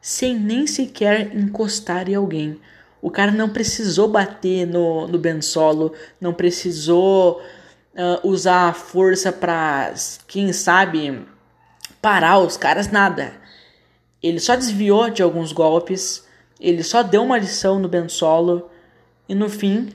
[0.00, 2.60] sem nem sequer encostar em alguém.
[3.04, 7.38] O cara não precisou bater no, no Ben Solo, não precisou
[7.94, 9.92] uh, usar a força pra,
[10.26, 11.22] quem sabe,
[12.00, 13.34] parar os caras, nada.
[14.22, 16.24] Ele só desviou de alguns golpes,
[16.58, 18.70] ele só deu uma lição no Ben Solo,
[19.28, 19.90] e no fim,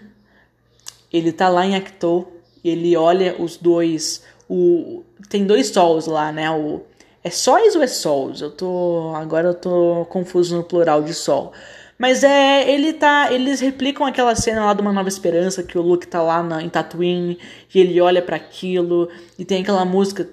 [1.12, 2.28] ele tá lá em Acto,
[2.64, 4.24] ele olha os dois.
[4.48, 6.52] O, tem dois sols lá, né?
[6.52, 6.84] O,
[7.24, 8.40] é sóis ou é sols?
[8.40, 9.14] Eu tô.
[9.16, 11.54] Agora eu tô confuso no plural de sol.
[12.00, 15.82] Mas é, ele tá, eles replicam aquela cena lá de uma Nova Esperança que o
[15.82, 17.38] Luke tá lá na, em Tatooine
[17.76, 20.26] e ele olha para aquilo e tem aquela música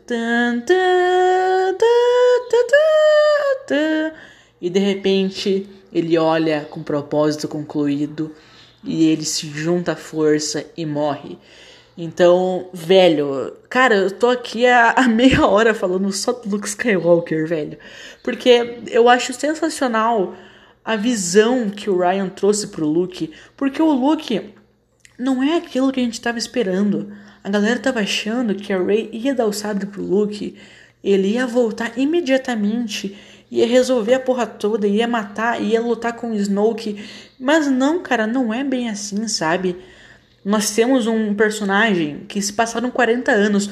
[4.61, 8.33] e de repente ele olha com propósito concluído
[8.85, 11.37] e ele se junta à força e morre.
[11.98, 17.48] Então, velho, cara, eu tô aqui há, há meia hora falando só do Luke Skywalker,
[17.48, 17.76] velho.
[18.22, 20.35] Porque eu acho sensacional
[20.87, 24.55] a visão que o Ryan trouxe pro Luke, porque o Luke
[25.18, 27.12] não é aquilo que a gente estava esperando.
[27.42, 30.55] A galera tava achando que a Rey ia dar o sabre pro Luke,
[31.03, 33.18] ele ia voltar imediatamente,
[33.51, 37.05] ia resolver a porra toda, ia matar, ia lutar com o Snoke.
[37.38, 39.77] Mas não, cara, não é bem assim, sabe?
[40.44, 43.68] Nós temos um personagem que se passaram 40 anos.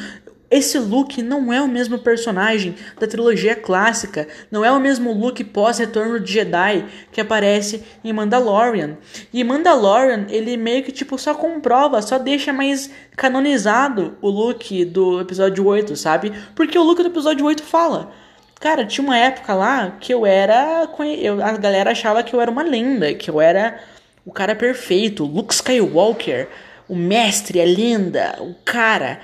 [0.54, 5.42] Esse Luke não é o mesmo personagem da trilogia clássica, não é o mesmo Luke
[5.42, 8.96] pós-retorno de Jedi que aparece em Mandalorian.
[9.32, 15.20] E Mandalorian, ele meio que tipo só comprova, só deixa mais canonizado o Luke do
[15.20, 16.32] episódio 8, sabe?
[16.54, 18.12] Porque o Luke do episódio 8 fala:
[18.60, 20.88] Cara, tinha uma época lá que eu era.
[21.20, 23.80] Eu, a galera achava que eu era uma lenda, que eu era
[24.24, 26.48] o cara perfeito, Luke Skywalker,
[26.88, 29.20] o mestre, a lenda, o cara.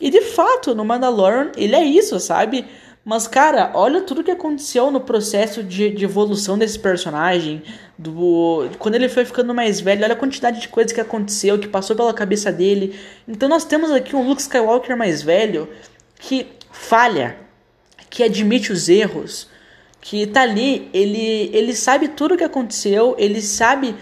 [0.00, 2.64] E de fato, no Mandalorian, ele é isso, sabe?
[3.04, 7.62] Mas, cara, olha tudo que aconteceu no processo de, de evolução desse personagem.
[7.96, 11.66] Do, quando ele foi ficando mais velho, olha a quantidade de coisas que aconteceu, que
[11.66, 12.98] passou pela cabeça dele.
[13.26, 15.68] Então nós temos aqui um Luke Skywalker mais velho
[16.18, 17.38] que falha,
[18.10, 19.48] que admite os erros,
[20.00, 23.94] que tá ali, ele, ele sabe tudo o que aconteceu, ele sabe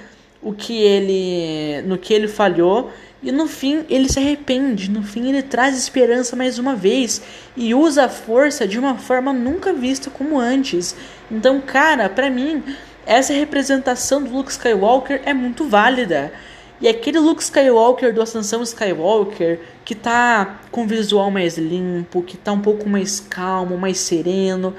[0.42, 2.90] o que ele no que ele falhou
[3.22, 7.22] e no fim ele se arrepende, no fim ele traz esperança mais uma vez
[7.56, 10.94] e usa a força de uma forma nunca vista como antes.
[11.30, 12.62] Então, cara, para mim,
[13.04, 16.32] essa representação do Luke Skywalker é muito válida.
[16.80, 22.52] E aquele Luke Skywalker do Ascensão Skywalker, que tá com visual mais limpo, que tá
[22.52, 24.74] um pouco mais calmo, mais sereno,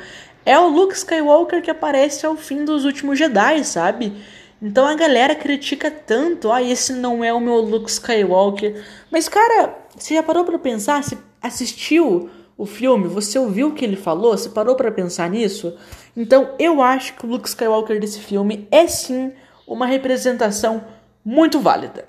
[0.45, 4.13] é o Luke Skywalker que aparece ao fim dos últimos Jedi, sabe?
[4.62, 8.84] Então a galera critica tanto, ah, esse não é o meu Luke Skywalker.
[9.12, 11.04] Mas cara, você já parou para pensar?
[11.04, 13.08] Você assistiu o filme?
[13.08, 14.36] Você ouviu o que ele falou?
[14.36, 15.78] Você parou para pensar nisso?
[16.15, 19.32] Então eu acho que o Luke Skywalker desse filme é sim
[19.67, 20.84] uma representação
[21.24, 22.06] muito válida,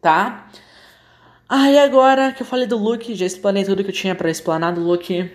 [0.00, 0.48] tá?
[1.48, 4.30] Ah, e agora que eu falei do Luke, já explanei tudo que eu tinha para
[4.30, 5.30] explanar do Luke,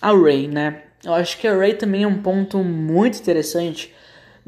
[0.00, 0.82] a Rey, né?
[1.04, 3.94] Eu acho que a Rey também é um ponto muito interessante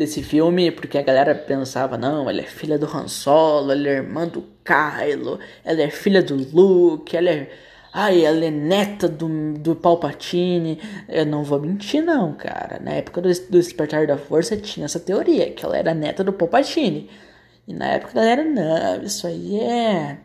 [0.00, 3.92] desse filme, porque a galera pensava, não, ela é filha do Han Solo, ela é
[3.96, 7.50] irmã do Kylo, ela é filha do Luke, ela é.
[7.92, 10.80] Ai, ela é neta do, do Palpatine.
[11.08, 12.80] Eu não vou mentir, não, cara.
[12.80, 16.32] Na época do, do Despertar da Força tinha essa teoria, que ela era neta do
[16.32, 17.10] Palpatine.
[17.68, 20.16] E na época a galera, não, isso aí é.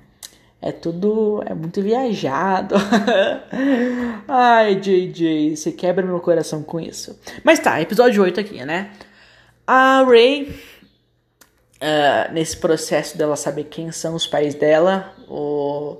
[0.62, 1.44] É tudo.
[1.46, 2.76] É muito viajado.
[4.28, 7.20] Ai, JJ, você quebra meu coração com isso.
[7.44, 8.92] Mas tá, episódio 8 aqui, né?
[9.68, 10.44] A Ray,
[11.82, 15.98] uh, nesse processo dela saber quem são os pais dela, o,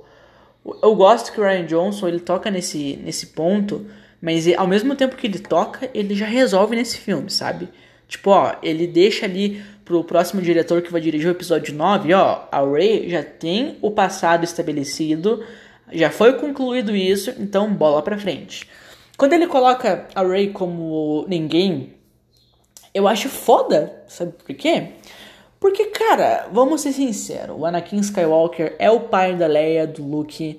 [0.82, 3.84] eu gosto que o Ryan Johnson ele toca nesse, nesse ponto,
[4.22, 7.68] mas ao mesmo tempo que ele toca, ele já resolve nesse filme, sabe?
[8.06, 12.44] Tipo, ó, ele deixa ali pro próximo diretor que vai dirigir o episódio 9, ó,
[12.52, 15.44] a Ray já tem o passado estabelecido,
[15.92, 18.68] já foi concluído isso, então bola pra frente.
[19.16, 21.95] Quando ele coloca a Ray como ninguém,
[22.96, 24.88] eu acho foda, sabe por quê?
[25.60, 30.58] Porque, cara, vamos ser sinceros, o Anakin Skywalker é o pai da Leia, do Luke.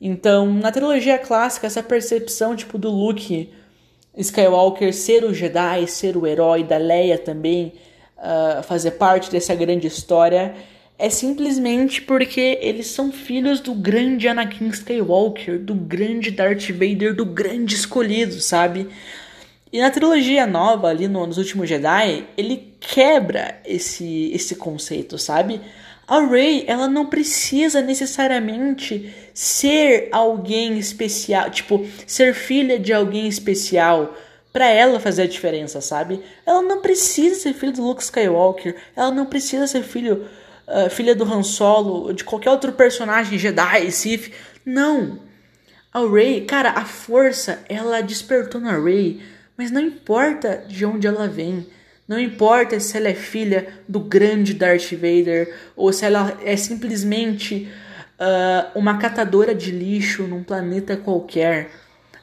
[0.00, 3.52] Então, na trilogia clássica, essa percepção, tipo, do Luke
[4.16, 7.72] Skywalker ser o Jedi, ser o herói, da Leia também
[8.16, 10.54] uh, fazer parte dessa grande história,
[10.96, 17.24] é simplesmente porque eles são filhos do grande Anakin Skywalker, do grande Darth Vader, do
[17.24, 18.88] grande escolhido, sabe?
[19.72, 25.62] E na trilogia nova, ali no, nos últimos Jedi, ele quebra esse, esse conceito, sabe?
[26.06, 34.14] A Rey, ela não precisa necessariamente ser alguém especial, tipo, ser filha de alguém especial
[34.52, 36.20] para ela fazer a diferença, sabe?
[36.44, 40.26] Ela não precisa ser filha do Luke Skywalker, ela não precisa ser filho,
[40.68, 44.32] uh, filha do Han Solo, de qualquer outro personagem Jedi, Sith.
[44.66, 45.20] Não.
[45.94, 49.20] A Rey, cara, a força, ela despertou na Rey
[49.62, 51.64] mas não importa de onde ela vem,
[52.08, 57.70] não importa se ela é filha do grande Darth Vader ou se ela é simplesmente
[58.18, 61.70] uh, uma catadora de lixo num planeta qualquer.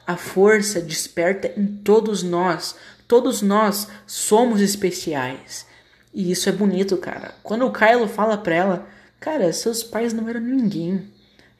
[0.06, 2.76] A força desperta em todos nós.
[3.08, 5.66] Todos nós somos especiais.
[6.12, 7.34] E isso é bonito, cara.
[7.42, 8.86] Quando o Kylo fala pra ela,
[9.18, 11.10] cara, seus pais não eram ninguém.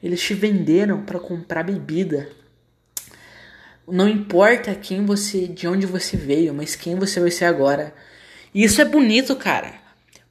[0.03, 2.29] Eles te venderam para comprar bebida.
[3.91, 7.93] Não importa quem você, de onde você veio, mas quem você vai ser agora.
[8.53, 9.73] E isso é bonito, cara.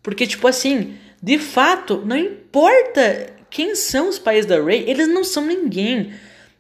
[0.03, 5.23] Porque, tipo assim, de fato, não importa quem são os pais da Ray, eles não
[5.23, 6.15] são ninguém.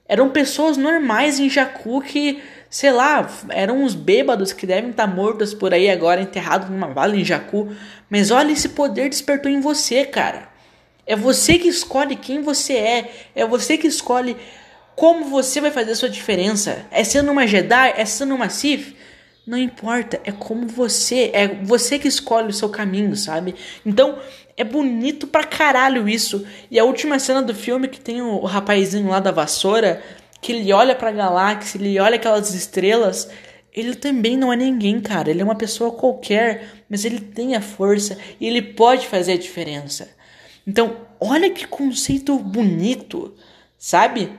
[0.06, 5.54] Eram pessoas normais em Jakku que, sei lá, eram uns bêbados que devem estar mortos
[5.54, 7.74] por aí agora, enterrados numa vala em Jakku.
[8.10, 10.50] Mas olha, esse poder despertou em você, cara.
[11.06, 13.10] É você que escolhe quem você é.
[13.34, 14.36] É você que escolhe
[15.00, 16.84] como você vai fazer a sua diferença?
[16.90, 17.94] É sendo uma Jedi?
[17.96, 18.94] É sendo uma Sith?
[19.46, 23.54] Não importa, é como você, é você que escolhe o seu caminho, sabe?
[23.84, 24.18] Então,
[24.58, 26.46] é bonito pra caralho isso.
[26.70, 30.02] E a última cena do filme que tem o, o rapazinho lá da vassoura
[30.38, 33.26] que ele olha para a galáxia, ele olha aquelas estrelas,
[33.72, 35.30] ele também não é ninguém, cara.
[35.30, 39.38] Ele é uma pessoa qualquer, mas ele tem a força e ele pode fazer a
[39.38, 40.10] diferença.
[40.66, 43.34] Então, olha que conceito bonito,
[43.78, 44.30] sabe?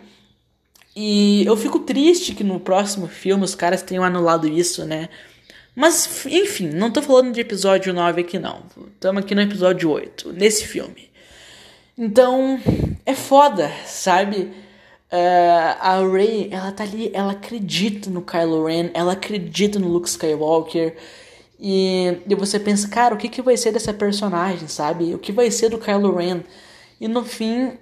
[0.96, 5.10] E eu fico triste que no próximo filme os caras tenham anulado isso, né?
[5.76, 8.64] Mas, enfim, não tô falando de episódio 9 aqui não.
[8.94, 11.10] Estamos aqui no episódio 8, nesse filme.
[11.98, 12.60] Então,
[13.06, 14.52] é foda, sabe?
[15.12, 20.10] Uh, a Rey, ela tá ali, ela acredita no Kylo Ren, ela acredita no Luke
[20.10, 20.96] Skywalker.
[21.60, 25.14] E, e você pensa, cara, o que, que vai ser dessa personagem, sabe?
[25.14, 26.42] O que vai ser do Kylo Ren?
[27.00, 27.78] E no fim,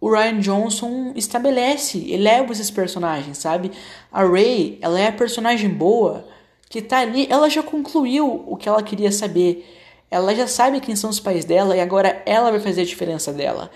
[0.00, 3.72] o Ryan Johnson estabelece, eleva esses personagens, sabe?
[4.12, 6.26] A Rey, ela é a personagem boa
[6.68, 9.66] que tá ali, ela já concluiu o que ela queria saber.
[10.10, 13.32] Ela já sabe quem são os pais dela e agora ela vai fazer a diferença
[13.32, 13.70] dela.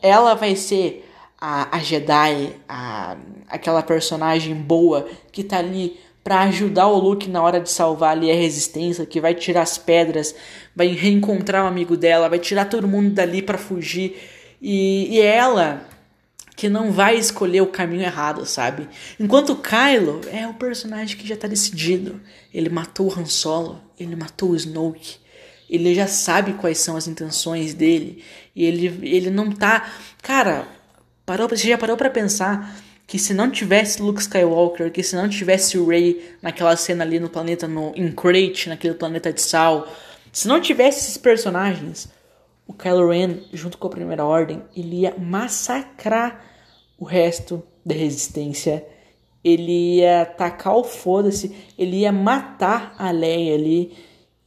[0.00, 1.08] Ela vai ser
[1.40, 3.16] a, a Jedi, a,
[3.48, 8.30] aquela personagem boa que tá ali para ajudar o Luke na hora de salvar ali
[8.30, 10.34] a resistência, que vai tirar as pedras,
[10.74, 14.16] vai reencontrar o um amigo dela, vai tirar todo mundo dali para fugir.
[14.60, 15.86] E, e ela
[16.56, 18.88] que não vai escolher o caminho errado, sabe?
[19.20, 22.18] Enquanto Kylo é o personagem que já tá decidido.
[22.52, 25.18] Ele matou o Han Solo, ele matou o Snoke.
[25.68, 28.24] Ele já sabe quais são as intenções dele.
[28.54, 29.92] E ele, ele não tá.
[30.22, 30.66] Cara,
[31.26, 32.74] parou, você já parou para pensar
[33.06, 37.20] que se não tivesse Luke Skywalker, que se não tivesse o Rey naquela cena ali
[37.20, 38.14] no planeta, no em
[38.66, 39.86] naquele planeta de sal,
[40.32, 42.08] se não tivesse esses personagens,
[42.66, 46.44] o Kylo Ren, junto com a Primeira Ordem, ele ia massacrar
[46.98, 48.84] o resto da resistência.
[49.44, 53.96] Ele ia tacar o foda-se, ele ia matar a Leia ali.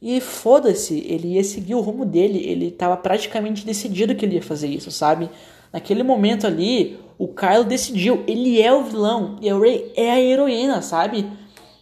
[0.02, 2.38] E foda-se, ele ia seguir o rumo dele.
[2.46, 5.30] Ele estava praticamente decidido que ele ia fazer isso, sabe?
[5.72, 10.20] Naquele momento ali, o Kylo decidiu, ele é o vilão e a Rey é a
[10.20, 11.30] heroína, sabe?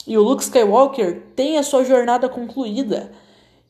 [0.07, 3.11] E o Luke Skywalker tem a sua jornada concluída.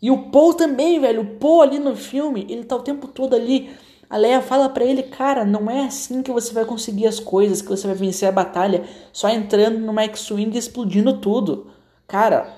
[0.00, 1.22] E o Paul também, velho.
[1.22, 3.70] O Paul ali no filme, ele tá o tempo todo ali.
[4.08, 7.60] A Leia fala para ele, cara, não é assim que você vai conseguir as coisas,
[7.60, 11.70] que você vai vencer a batalha, só entrando no X-Wing e explodindo tudo.
[12.06, 12.56] Cara,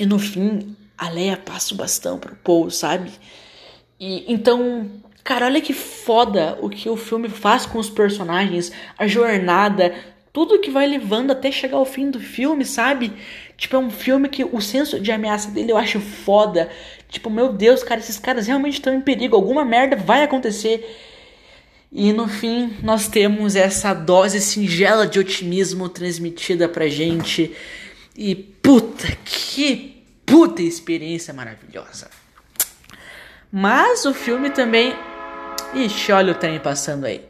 [0.00, 3.12] e no fim, a Leia passa o bastão pro Paul, sabe?
[4.00, 4.90] E então,
[5.22, 9.94] cara, olha que foda o que o filme faz com os personagens, a jornada,
[10.32, 13.12] tudo que vai levando até chegar ao fim do filme, sabe?
[13.56, 16.70] Tipo, é um filme que o senso de ameaça dele eu acho foda.
[17.08, 19.34] Tipo, meu Deus, cara, esses caras realmente estão em perigo.
[19.34, 20.98] Alguma merda vai acontecer.
[21.92, 27.54] E no fim, nós temos essa dose singela de otimismo transmitida pra gente.
[28.16, 32.08] E puta, que puta experiência maravilhosa.
[33.50, 34.94] Mas o filme também.
[35.74, 37.29] Ixi, olha o trem passando aí.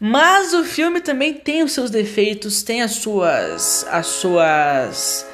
[0.00, 3.86] Mas o filme também tem os seus defeitos, tem as suas.
[3.90, 5.26] as suas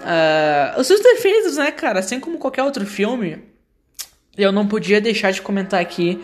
[0.00, 1.98] Uh, os seus defeitos, né, cara?
[1.98, 3.44] Assim como qualquer outro filme,
[4.34, 6.18] eu não podia deixar de comentar aqui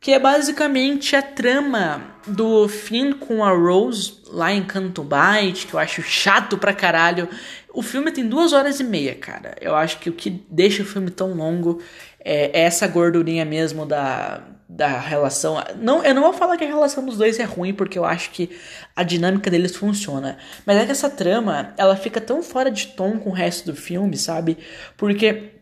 [0.00, 5.74] que é basicamente a trama do Finn com a Rose lá em Canto Bight, que
[5.74, 7.28] eu acho chato pra caralho.
[7.72, 9.54] O filme tem duas horas e meia, cara.
[9.60, 11.82] Eu acho que o que deixa o filme tão longo
[12.18, 14.42] é essa gordurinha mesmo da,
[14.72, 15.62] da relação.
[15.80, 18.30] Não, eu não vou falar que a relação dos dois é ruim, porque eu acho
[18.30, 18.50] que
[18.94, 20.38] a dinâmica deles funciona.
[20.64, 23.76] Mas é que essa trama, ela fica tão fora de tom com o resto do
[23.76, 24.56] filme, sabe?
[24.96, 25.56] Porque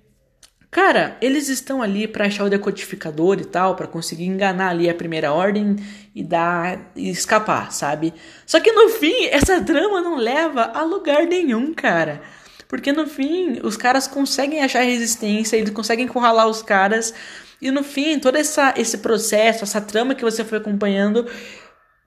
[0.70, 4.94] Cara, eles estão ali para achar o decodificador e tal, para conseguir enganar ali a
[4.94, 5.76] primeira ordem
[6.14, 8.12] e dar e escapar, sabe?
[8.44, 12.20] Só que no fim, essa trama não leva a lugar nenhum, cara.
[12.68, 17.14] Porque no fim, os caras conseguem achar resistência, eles conseguem encurralar os caras
[17.60, 21.26] e no fim, todo essa, esse processo, essa trama que você foi acompanhando,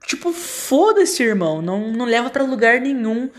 [0.06, 3.30] tipo, foda-se, irmão, não, não leva para lugar nenhum.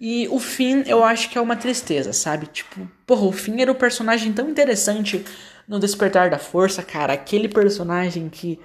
[0.00, 2.46] E o fim, eu acho que é uma tristeza, sabe?
[2.46, 5.24] Tipo, porra, o fim era um personagem tão interessante
[5.66, 7.12] no Despertar da Força, cara.
[7.12, 8.58] Aquele personagem que,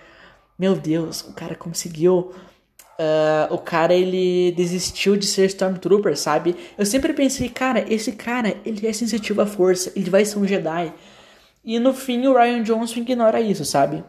[0.57, 2.31] meu Deus, o cara conseguiu.
[2.99, 6.55] Uh, o cara ele desistiu de ser Stormtrooper, sabe?
[6.77, 10.47] Eu sempre pensei, cara, esse cara ele é sensitivo à força, ele vai ser um
[10.47, 10.93] Jedi.
[11.63, 14.03] E no fim o Ryan Johnson ignora isso, sabe?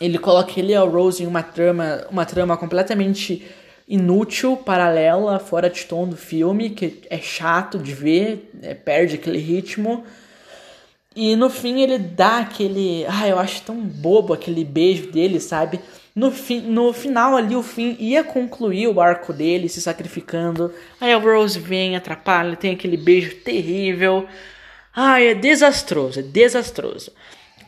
[0.00, 3.46] Ele coloca ele e a Rose em uma trama, uma trama completamente
[3.86, 9.38] inútil, paralela, fora de tom do filme, que é chato de ver, é, perde aquele
[9.38, 10.04] ritmo.
[11.14, 13.04] E no fim ele dá aquele.
[13.06, 15.78] Ah, eu acho tão bobo aquele beijo dele, sabe?
[16.14, 20.72] No, fi, no final ali, o fim ia concluir o arco dele se sacrificando.
[21.00, 24.26] Aí a Rose vem, atrapalha, tem aquele beijo terrível.
[24.94, 27.12] Ai, é desastroso, é desastroso.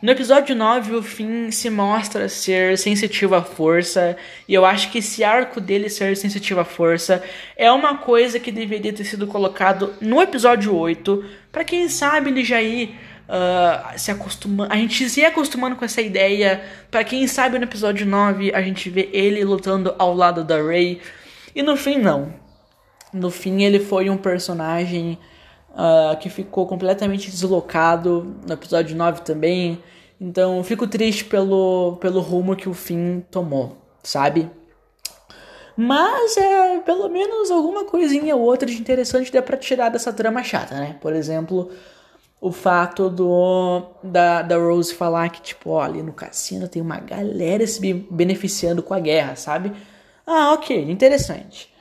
[0.03, 4.15] No episódio 9, o Finn se mostra ser sensitivo à força,
[4.47, 7.25] e eu acho que esse arco dele ser sensitivo à força
[7.57, 12.45] é uma coisa que deveria ter sido colocado no episódio 8, para quem sabe ele
[12.45, 12.95] já ir
[13.27, 18.05] uh, se acostumando, a gente se acostumando com essa ideia, para quem sabe no episódio
[18.05, 21.01] 9 a gente vê ele lutando ao lado da Rey,
[21.57, 22.35] e no fim não.
[23.15, 25.19] No fim ele foi um personagem
[25.75, 29.83] uh, que ficou completamente deslocado, no episódio 9 também,
[30.21, 34.51] então fico triste pelo, pelo rumo que o fim tomou, sabe?
[35.77, 40.43] Mas é pelo menos alguma coisinha ou outra de interessante dá pra tirar dessa trama
[40.43, 40.97] chata, né?
[41.01, 41.71] Por exemplo,
[42.41, 46.99] o fato do da, da Rose falar que, tipo, ó, ali no cassino tem uma
[46.99, 49.73] galera se beneficiando com a guerra, sabe?
[50.27, 51.73] Ah, ok, interessante.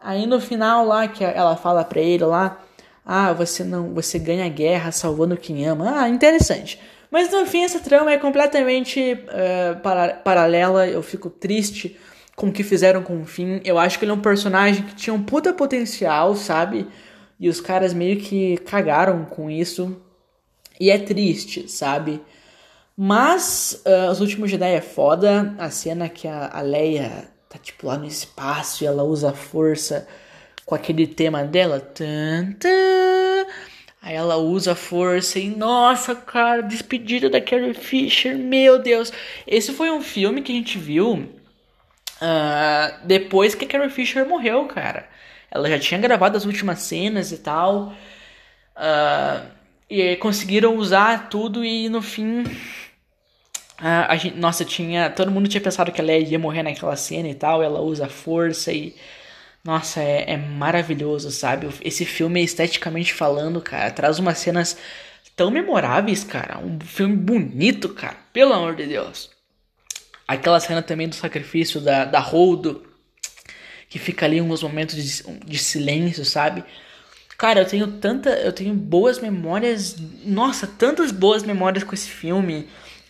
[0.00, 2.60] Aí no final lá que ela fala pra ele lá,
[3.10, 6.02] ah, você não, você ganha a guerra salvando quem ama.
[6.02, 6.78] Ah, interessante.
[7.10, 10.86] Mas no fim, essa trama é completamente uh, para paralela.
[10.86, 11.98] Eu fico triste
[12.36, 13.60] com o que fizeram com o Finn.
[13.64, 16.86] Eu acho que ele é um personagem que tinha um puta potencial, sabe?
[17.40, 19.96] E os caras meio que cagaram com isso.
[20.78, 22.20] E é triste, sabe?
[22.94, 25.54] Mas uh, Os Últimos Jedi é foda.
[25.56, 29.34] A cena que a, a Leia tá tipo lá no espaço e ela usa a
[29.34, 30.06] força
[30.68, 31.80] com aquele tema dela.
[31.80, 33.46] Tan, tan,
[34.02, 39.10] Aí ela usa a força e, nossa, cara, despedida da Carrie Fisher, meu Deus.
[39.46, 44.66] Esse foi um filme que a gente viu uh, depois que a Carrie Fisher morreu,
[44.66, 45.08] cara.
[45.50, 47.94] Ela já tinha gravado as últimas cenas e tal.
[48.76, 49.48] Uh,
[49.88, 52.42] e conseguiram usar tudo e no fim.
[52.42, 55.08] Uh, gente, nossa, tinha.
[55.08, 57.62] Todo mundo tinha pensado que ela ia morrer naquela cena e tal.
[57.62, 58.94] Ela usa a força e
[59.64, 61.68] nossa, é, é maravilhoso, sabe?
[61.82, 64.76] Esse filme, esteticamente falando, cara, traz umas cenas
[65.36, 66.58] tão memoráveis, cara.
[66.58, 68.16] Um filme bonito, cara.
[68.32, 69.30] Pelo amor de Deus.
[70.26, 72.84] Aquela cena também do sacrifício da, da Holdo,
[73.88, 76.64] que fica ali uns momentos de, de silêncio, sabe?
[77.38, 78.30] Cara, eu tenho tanta.
[78.30, 79.96] Eu tenho boas memórias.
[80.24, 82.68] Nossa, tantas boas memórias com esse filme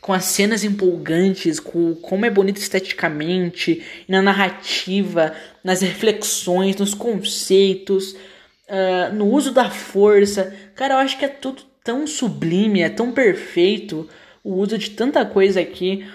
[0.08, 8.12] com as cenas empolgantes, com como é bonito esteticamente, na narrativa, nas reflexões, nos conceitos,
[8.12, 10.56] uh, no uso da força.
[10.74, 14.08] Cara, eu acho que é tudo tão sublime, é tão perfeito
[14.42, 16.08] o uso de tanta coisa aqui.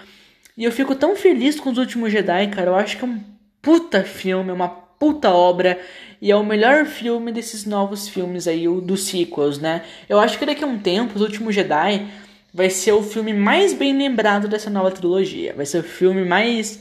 [0.56, 2.70] E eu fico tão feliz com os últimos Jedi, cara.
[2.70, 3.20] Eu acho que é um
[3.62, 5.78] puta filme, uma puta obra.
[6.20, 9.82] E é o melhor filme desses novos filmes aí, dos sequels, né?
[10.08, 12.08] Eu acho que daqui a um tempo, os últimos Jedi
[12.54, 15.52] vai ser o filme mais bem lembrado dessa nova trilogia.
[15.54, 16.80] Vai ser o filme mais.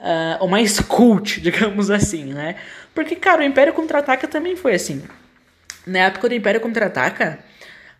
[0.00, 2.56] Uh, o mais cult, digamos assim, né?
[2.92, 5.00] Porque, cara, o Império Contra-Ataca também foi assim.
[5.86, 7.38] Na época do Império Contra-Ataca,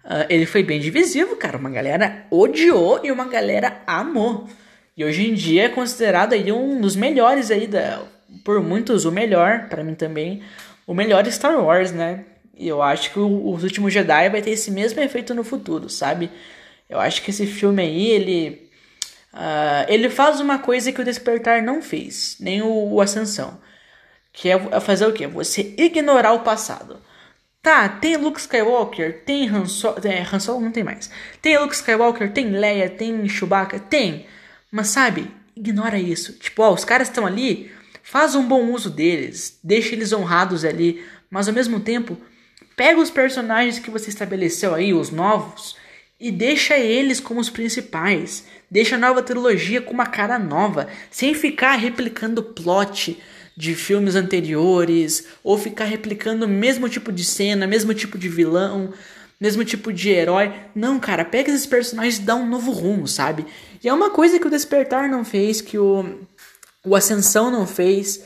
[0.05, 1.57] uh, ele foi bem divisivo, cara.
[1.57, 4.49] Uma galera odiou e uma galera amou.
[4.97, 8.03] E hoje em dia é considerado aí um dos melhores aí, da,
[8.45, 10.43] por muitos o melhor, para mim também,
[10.85, 12.25] o melhor Star Wars, né?
[12.59, 15.89] E eu acho que o, Os Últimos Jedi vai ter esse mesmo efeito no futuro,
[15.89, 16.29] sabe?
[16.93, 18.71] Eu acho que esse filme aí, ele.
[19.33, 23.59] Uh, ele faz uma coisa que o Despertar não fez, nem o, o Ascensão.
[24.31, 25.27] Que é, é fazer o quê?
[25.27, 27.01] Você ignorar o passado.
[27.63, 31.11] Tá, tem Luke Skywalker, tem Han Solo, é, Han Solo não tem mais.
[31.41, 34.27] Tem Luke Skywalker, tem Leia, tem Chewbacca, tem.
[34.71, 36.35] Mas sabe, ignora isso.
[36.35, 37.71] Tipo, ó, os caras estão ali,
[38.03, 42.19] faz um bom uso deles, deixa eles honrados ali, mas ao mesmo tempo,
[42.77, 45.77] pega os personagens que você estabeleceu aí, os novos,
[46.23, 48.45] e deixa eles como os principais.
[48.71, 53.21] Deixa a nova trilogia com uma cara nova, sem ficar replicando plot
[53.57, 58.95] de filmes anteriores ou ficar replicando o mesmo tipo de cena, mesmo tipo de vilão,
[59.41, 60.53] mesmo tipo de herói.
[60.77, 63.45] Não, cara, pega esses personagens e dá um novo rumo, sabe?
[63.83, 66.21] E é uma coisa que o Despertar não fez, que o,
[66.87, 68.23] o Ascensão não fez.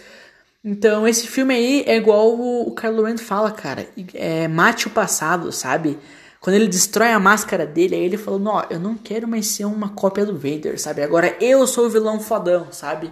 [0.62, 3.88] Então, esse filme aí é igual o, o Kylo Ren fala, cara.
[4.12, 5.98] É, mate o passado, sabe?
[6.46, 9.64] Quando ele destrói a máscara dele, aí ele falou: Não, eu não quero mais ser
[9.64, 11.02] uma cópia do Vader, sabe?
[11.02, 13.10] Agora eu sou o vilão fodão, sabe?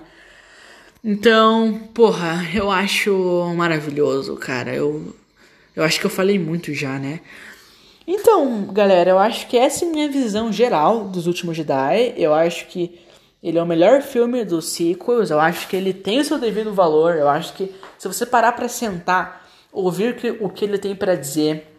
[1.02, 3.12] Então, porra, eu acho
[3.56, 4.72] maravilhoso, cara.
[4.72, 5.12] Eu,
[5.74, 7.22] eu acho que eu falei muito já, né?
[8.06, 12.14] Então, galera, eu acho que essa é a minha visão geral dos últimos Jedi.
[12.16, 13.00] Eu acho que
[13.42, 15.32] ele é o melhor filme dos sequels.
[15.32, 17.16] Eu acho que ele tem o seu devido valor.
[17.16, 21.73] Eu acho que se você parar para sentar, ouvir o que ele tem para dizer,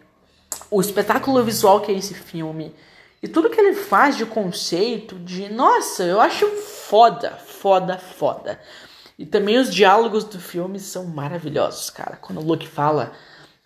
[0.70, 2.74] o espetáculo visual que é esse filme
[3.22, 8.60] e tudo que ele faz de conceito, de nossa, eu acho foda, foda, foda.
[9.18, 12.16] E também os diálogos do filme são maravilhosos, cara.
[12.16, 13.12] Quando o Luke fala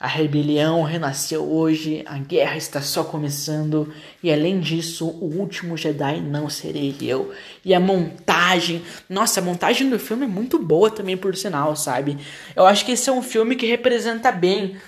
[0.02, 6.22] A rebelião renasceu hoje, a guerra está só começando, e além disso, o último Jedi
[6.22, 7.34] não serei eu.
[7.62, 12.16] E a montagem, nossa, a montagem do filme é muito boa também, por sinal, sabe?
[12.56, 14.80] Eu acho que esse é um filme que representa bem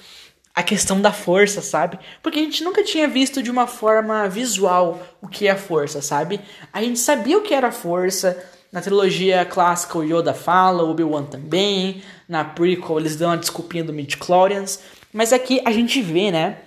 [0.54, 1.98] a questão da força, sabe?
[2.22, 6.02] Porque a gente nunca tinha visto de uma forma visual o que é a força,
[6.02, 6.40] sabe?
[6.72, 10.90] A gente sabia o que era a força, na trilogia clássica o Yoda fala, o
[10.90, 12.02] Obi-Wan também.
[12.28, 14.80] Na prequel eles dão a desculpinha do midi-chlorians.
[15.12, 16.58] Mas aqui a gente vê, né?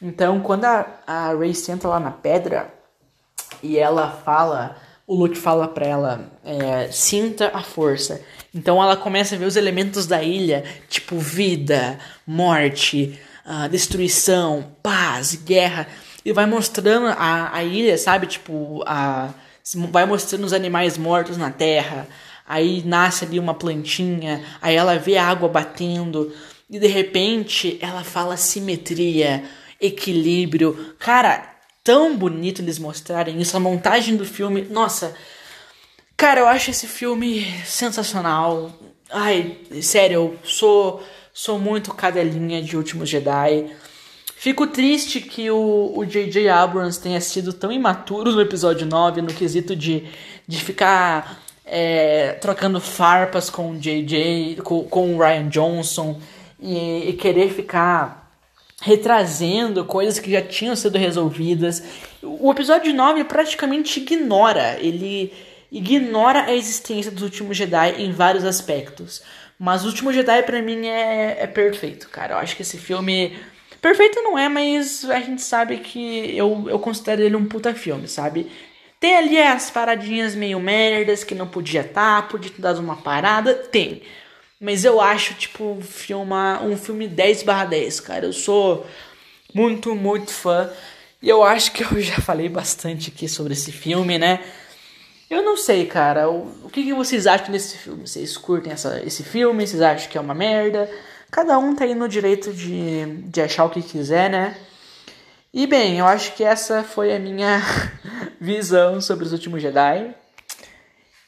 [0.00, 2.72] Então quando a, a Rey senta lá na pedra
[3.62, 4.76] e ela fala...
[5.04, 8.22] O Luke fala pra ela, é, sinta a força.
[8.54, 13.20] Então ela começa a ver os elementos da ilha, tipo vida, morte,
[13.70, 15.86] destruição, paz, guerra.
[16.24, 18.26] E vai mostrando a, a ilha, sabe?
[18.26, 19.34] Tipo, a
[19.90, 22.08] vai mostrando os animais mortos na terra,
[22.46, 26.32] aí nasce ali uma plantinha, aí ela vê a água batendo,
[26.68, 29.44] e de repente ela fala simetria,
[29.80, 30.94] equilíbrio.
[30.98, 35.14] Cara, tão bonito eles mostrarem isso, a montagem do filme, nossa.
[36.16, 38.72] Cara, eu acho esse filme sensacional.
[39.10, 43.70] Ai, sério, eu sou sou muito cadelinha de Últimos Jedi.
[44.36, 46.48] Fico triste que o J.J.
[46.48, 50.04] Abrams tenha sido tão imaturo no episódio 9, no quesito de,
[50.48, 56.20] de ficar é, trocando farpas com o J.J., com, com o Ryan Johnson,
[56.60, 58.30] e, e querer ficar
[58.80, 61.82] retrazendo coisas que já tinham sido resolvidas.
[62.20, 65.32] O episódio 9 praticamente ignora, ele
[65.70, 69.22] ignora a existência dos últimos Jedi em vários aspectos.
[69.62, 72.34] Mas o último Jedi para mim é, é perfeito, cara.
[72.34, 73.38] Eu acho que esse filme
[73.82, 78.06] Perfeito não é, mas a gente sabe que eu, eu considero ele um puta filme,
[78.06, 78.48] sabe?
[79.00, 82.94] Tem ali as paradinhas meio merdas que não podia estar, tá, podia ter dado uma
[82.94, 84.02] parada, tem.
[84.60, 88.26] Mas eu acho, tipo, filma, um filme 10 barra 10, cara.
[88.26, 88.86] Eu sou
[89.52, 90.70] muito, muito fã.
[91.20, 94.44] E eu acho que eu já falei bastante aqui sobre esse filme, né?
[95.32, 96.28] Eu não sei, cara.
[96.28, 98.06] O, o que, que, vocês acham desse filme?
[98.06, 99.66] Vocês curtem essa, esse filme?
[99.66, 100.90] Vocês acham que é uma merda?
[101.30, 104.58] Cada um tá no direito de, de achar o que quiser, né?
[105.50, 107.62] E bem, eu acho que essa foi a minha
[108.38, 110.14] visão sobre os últimos Jedi.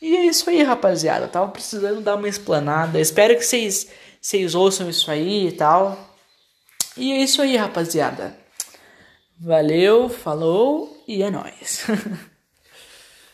[0.02, 1.26] E é isso aí, rapaziada.
[1.26, 3.00] tava precisando dar uma explanada.
[3.00, 3.88] Espero que vocês,
[4.20, 6.14] vocês ouçam isso aí e tal.
[6.94, 8.36] E é isso aí, rapaziada.
[9.40, 11.86] Valeu, falou e é nóis.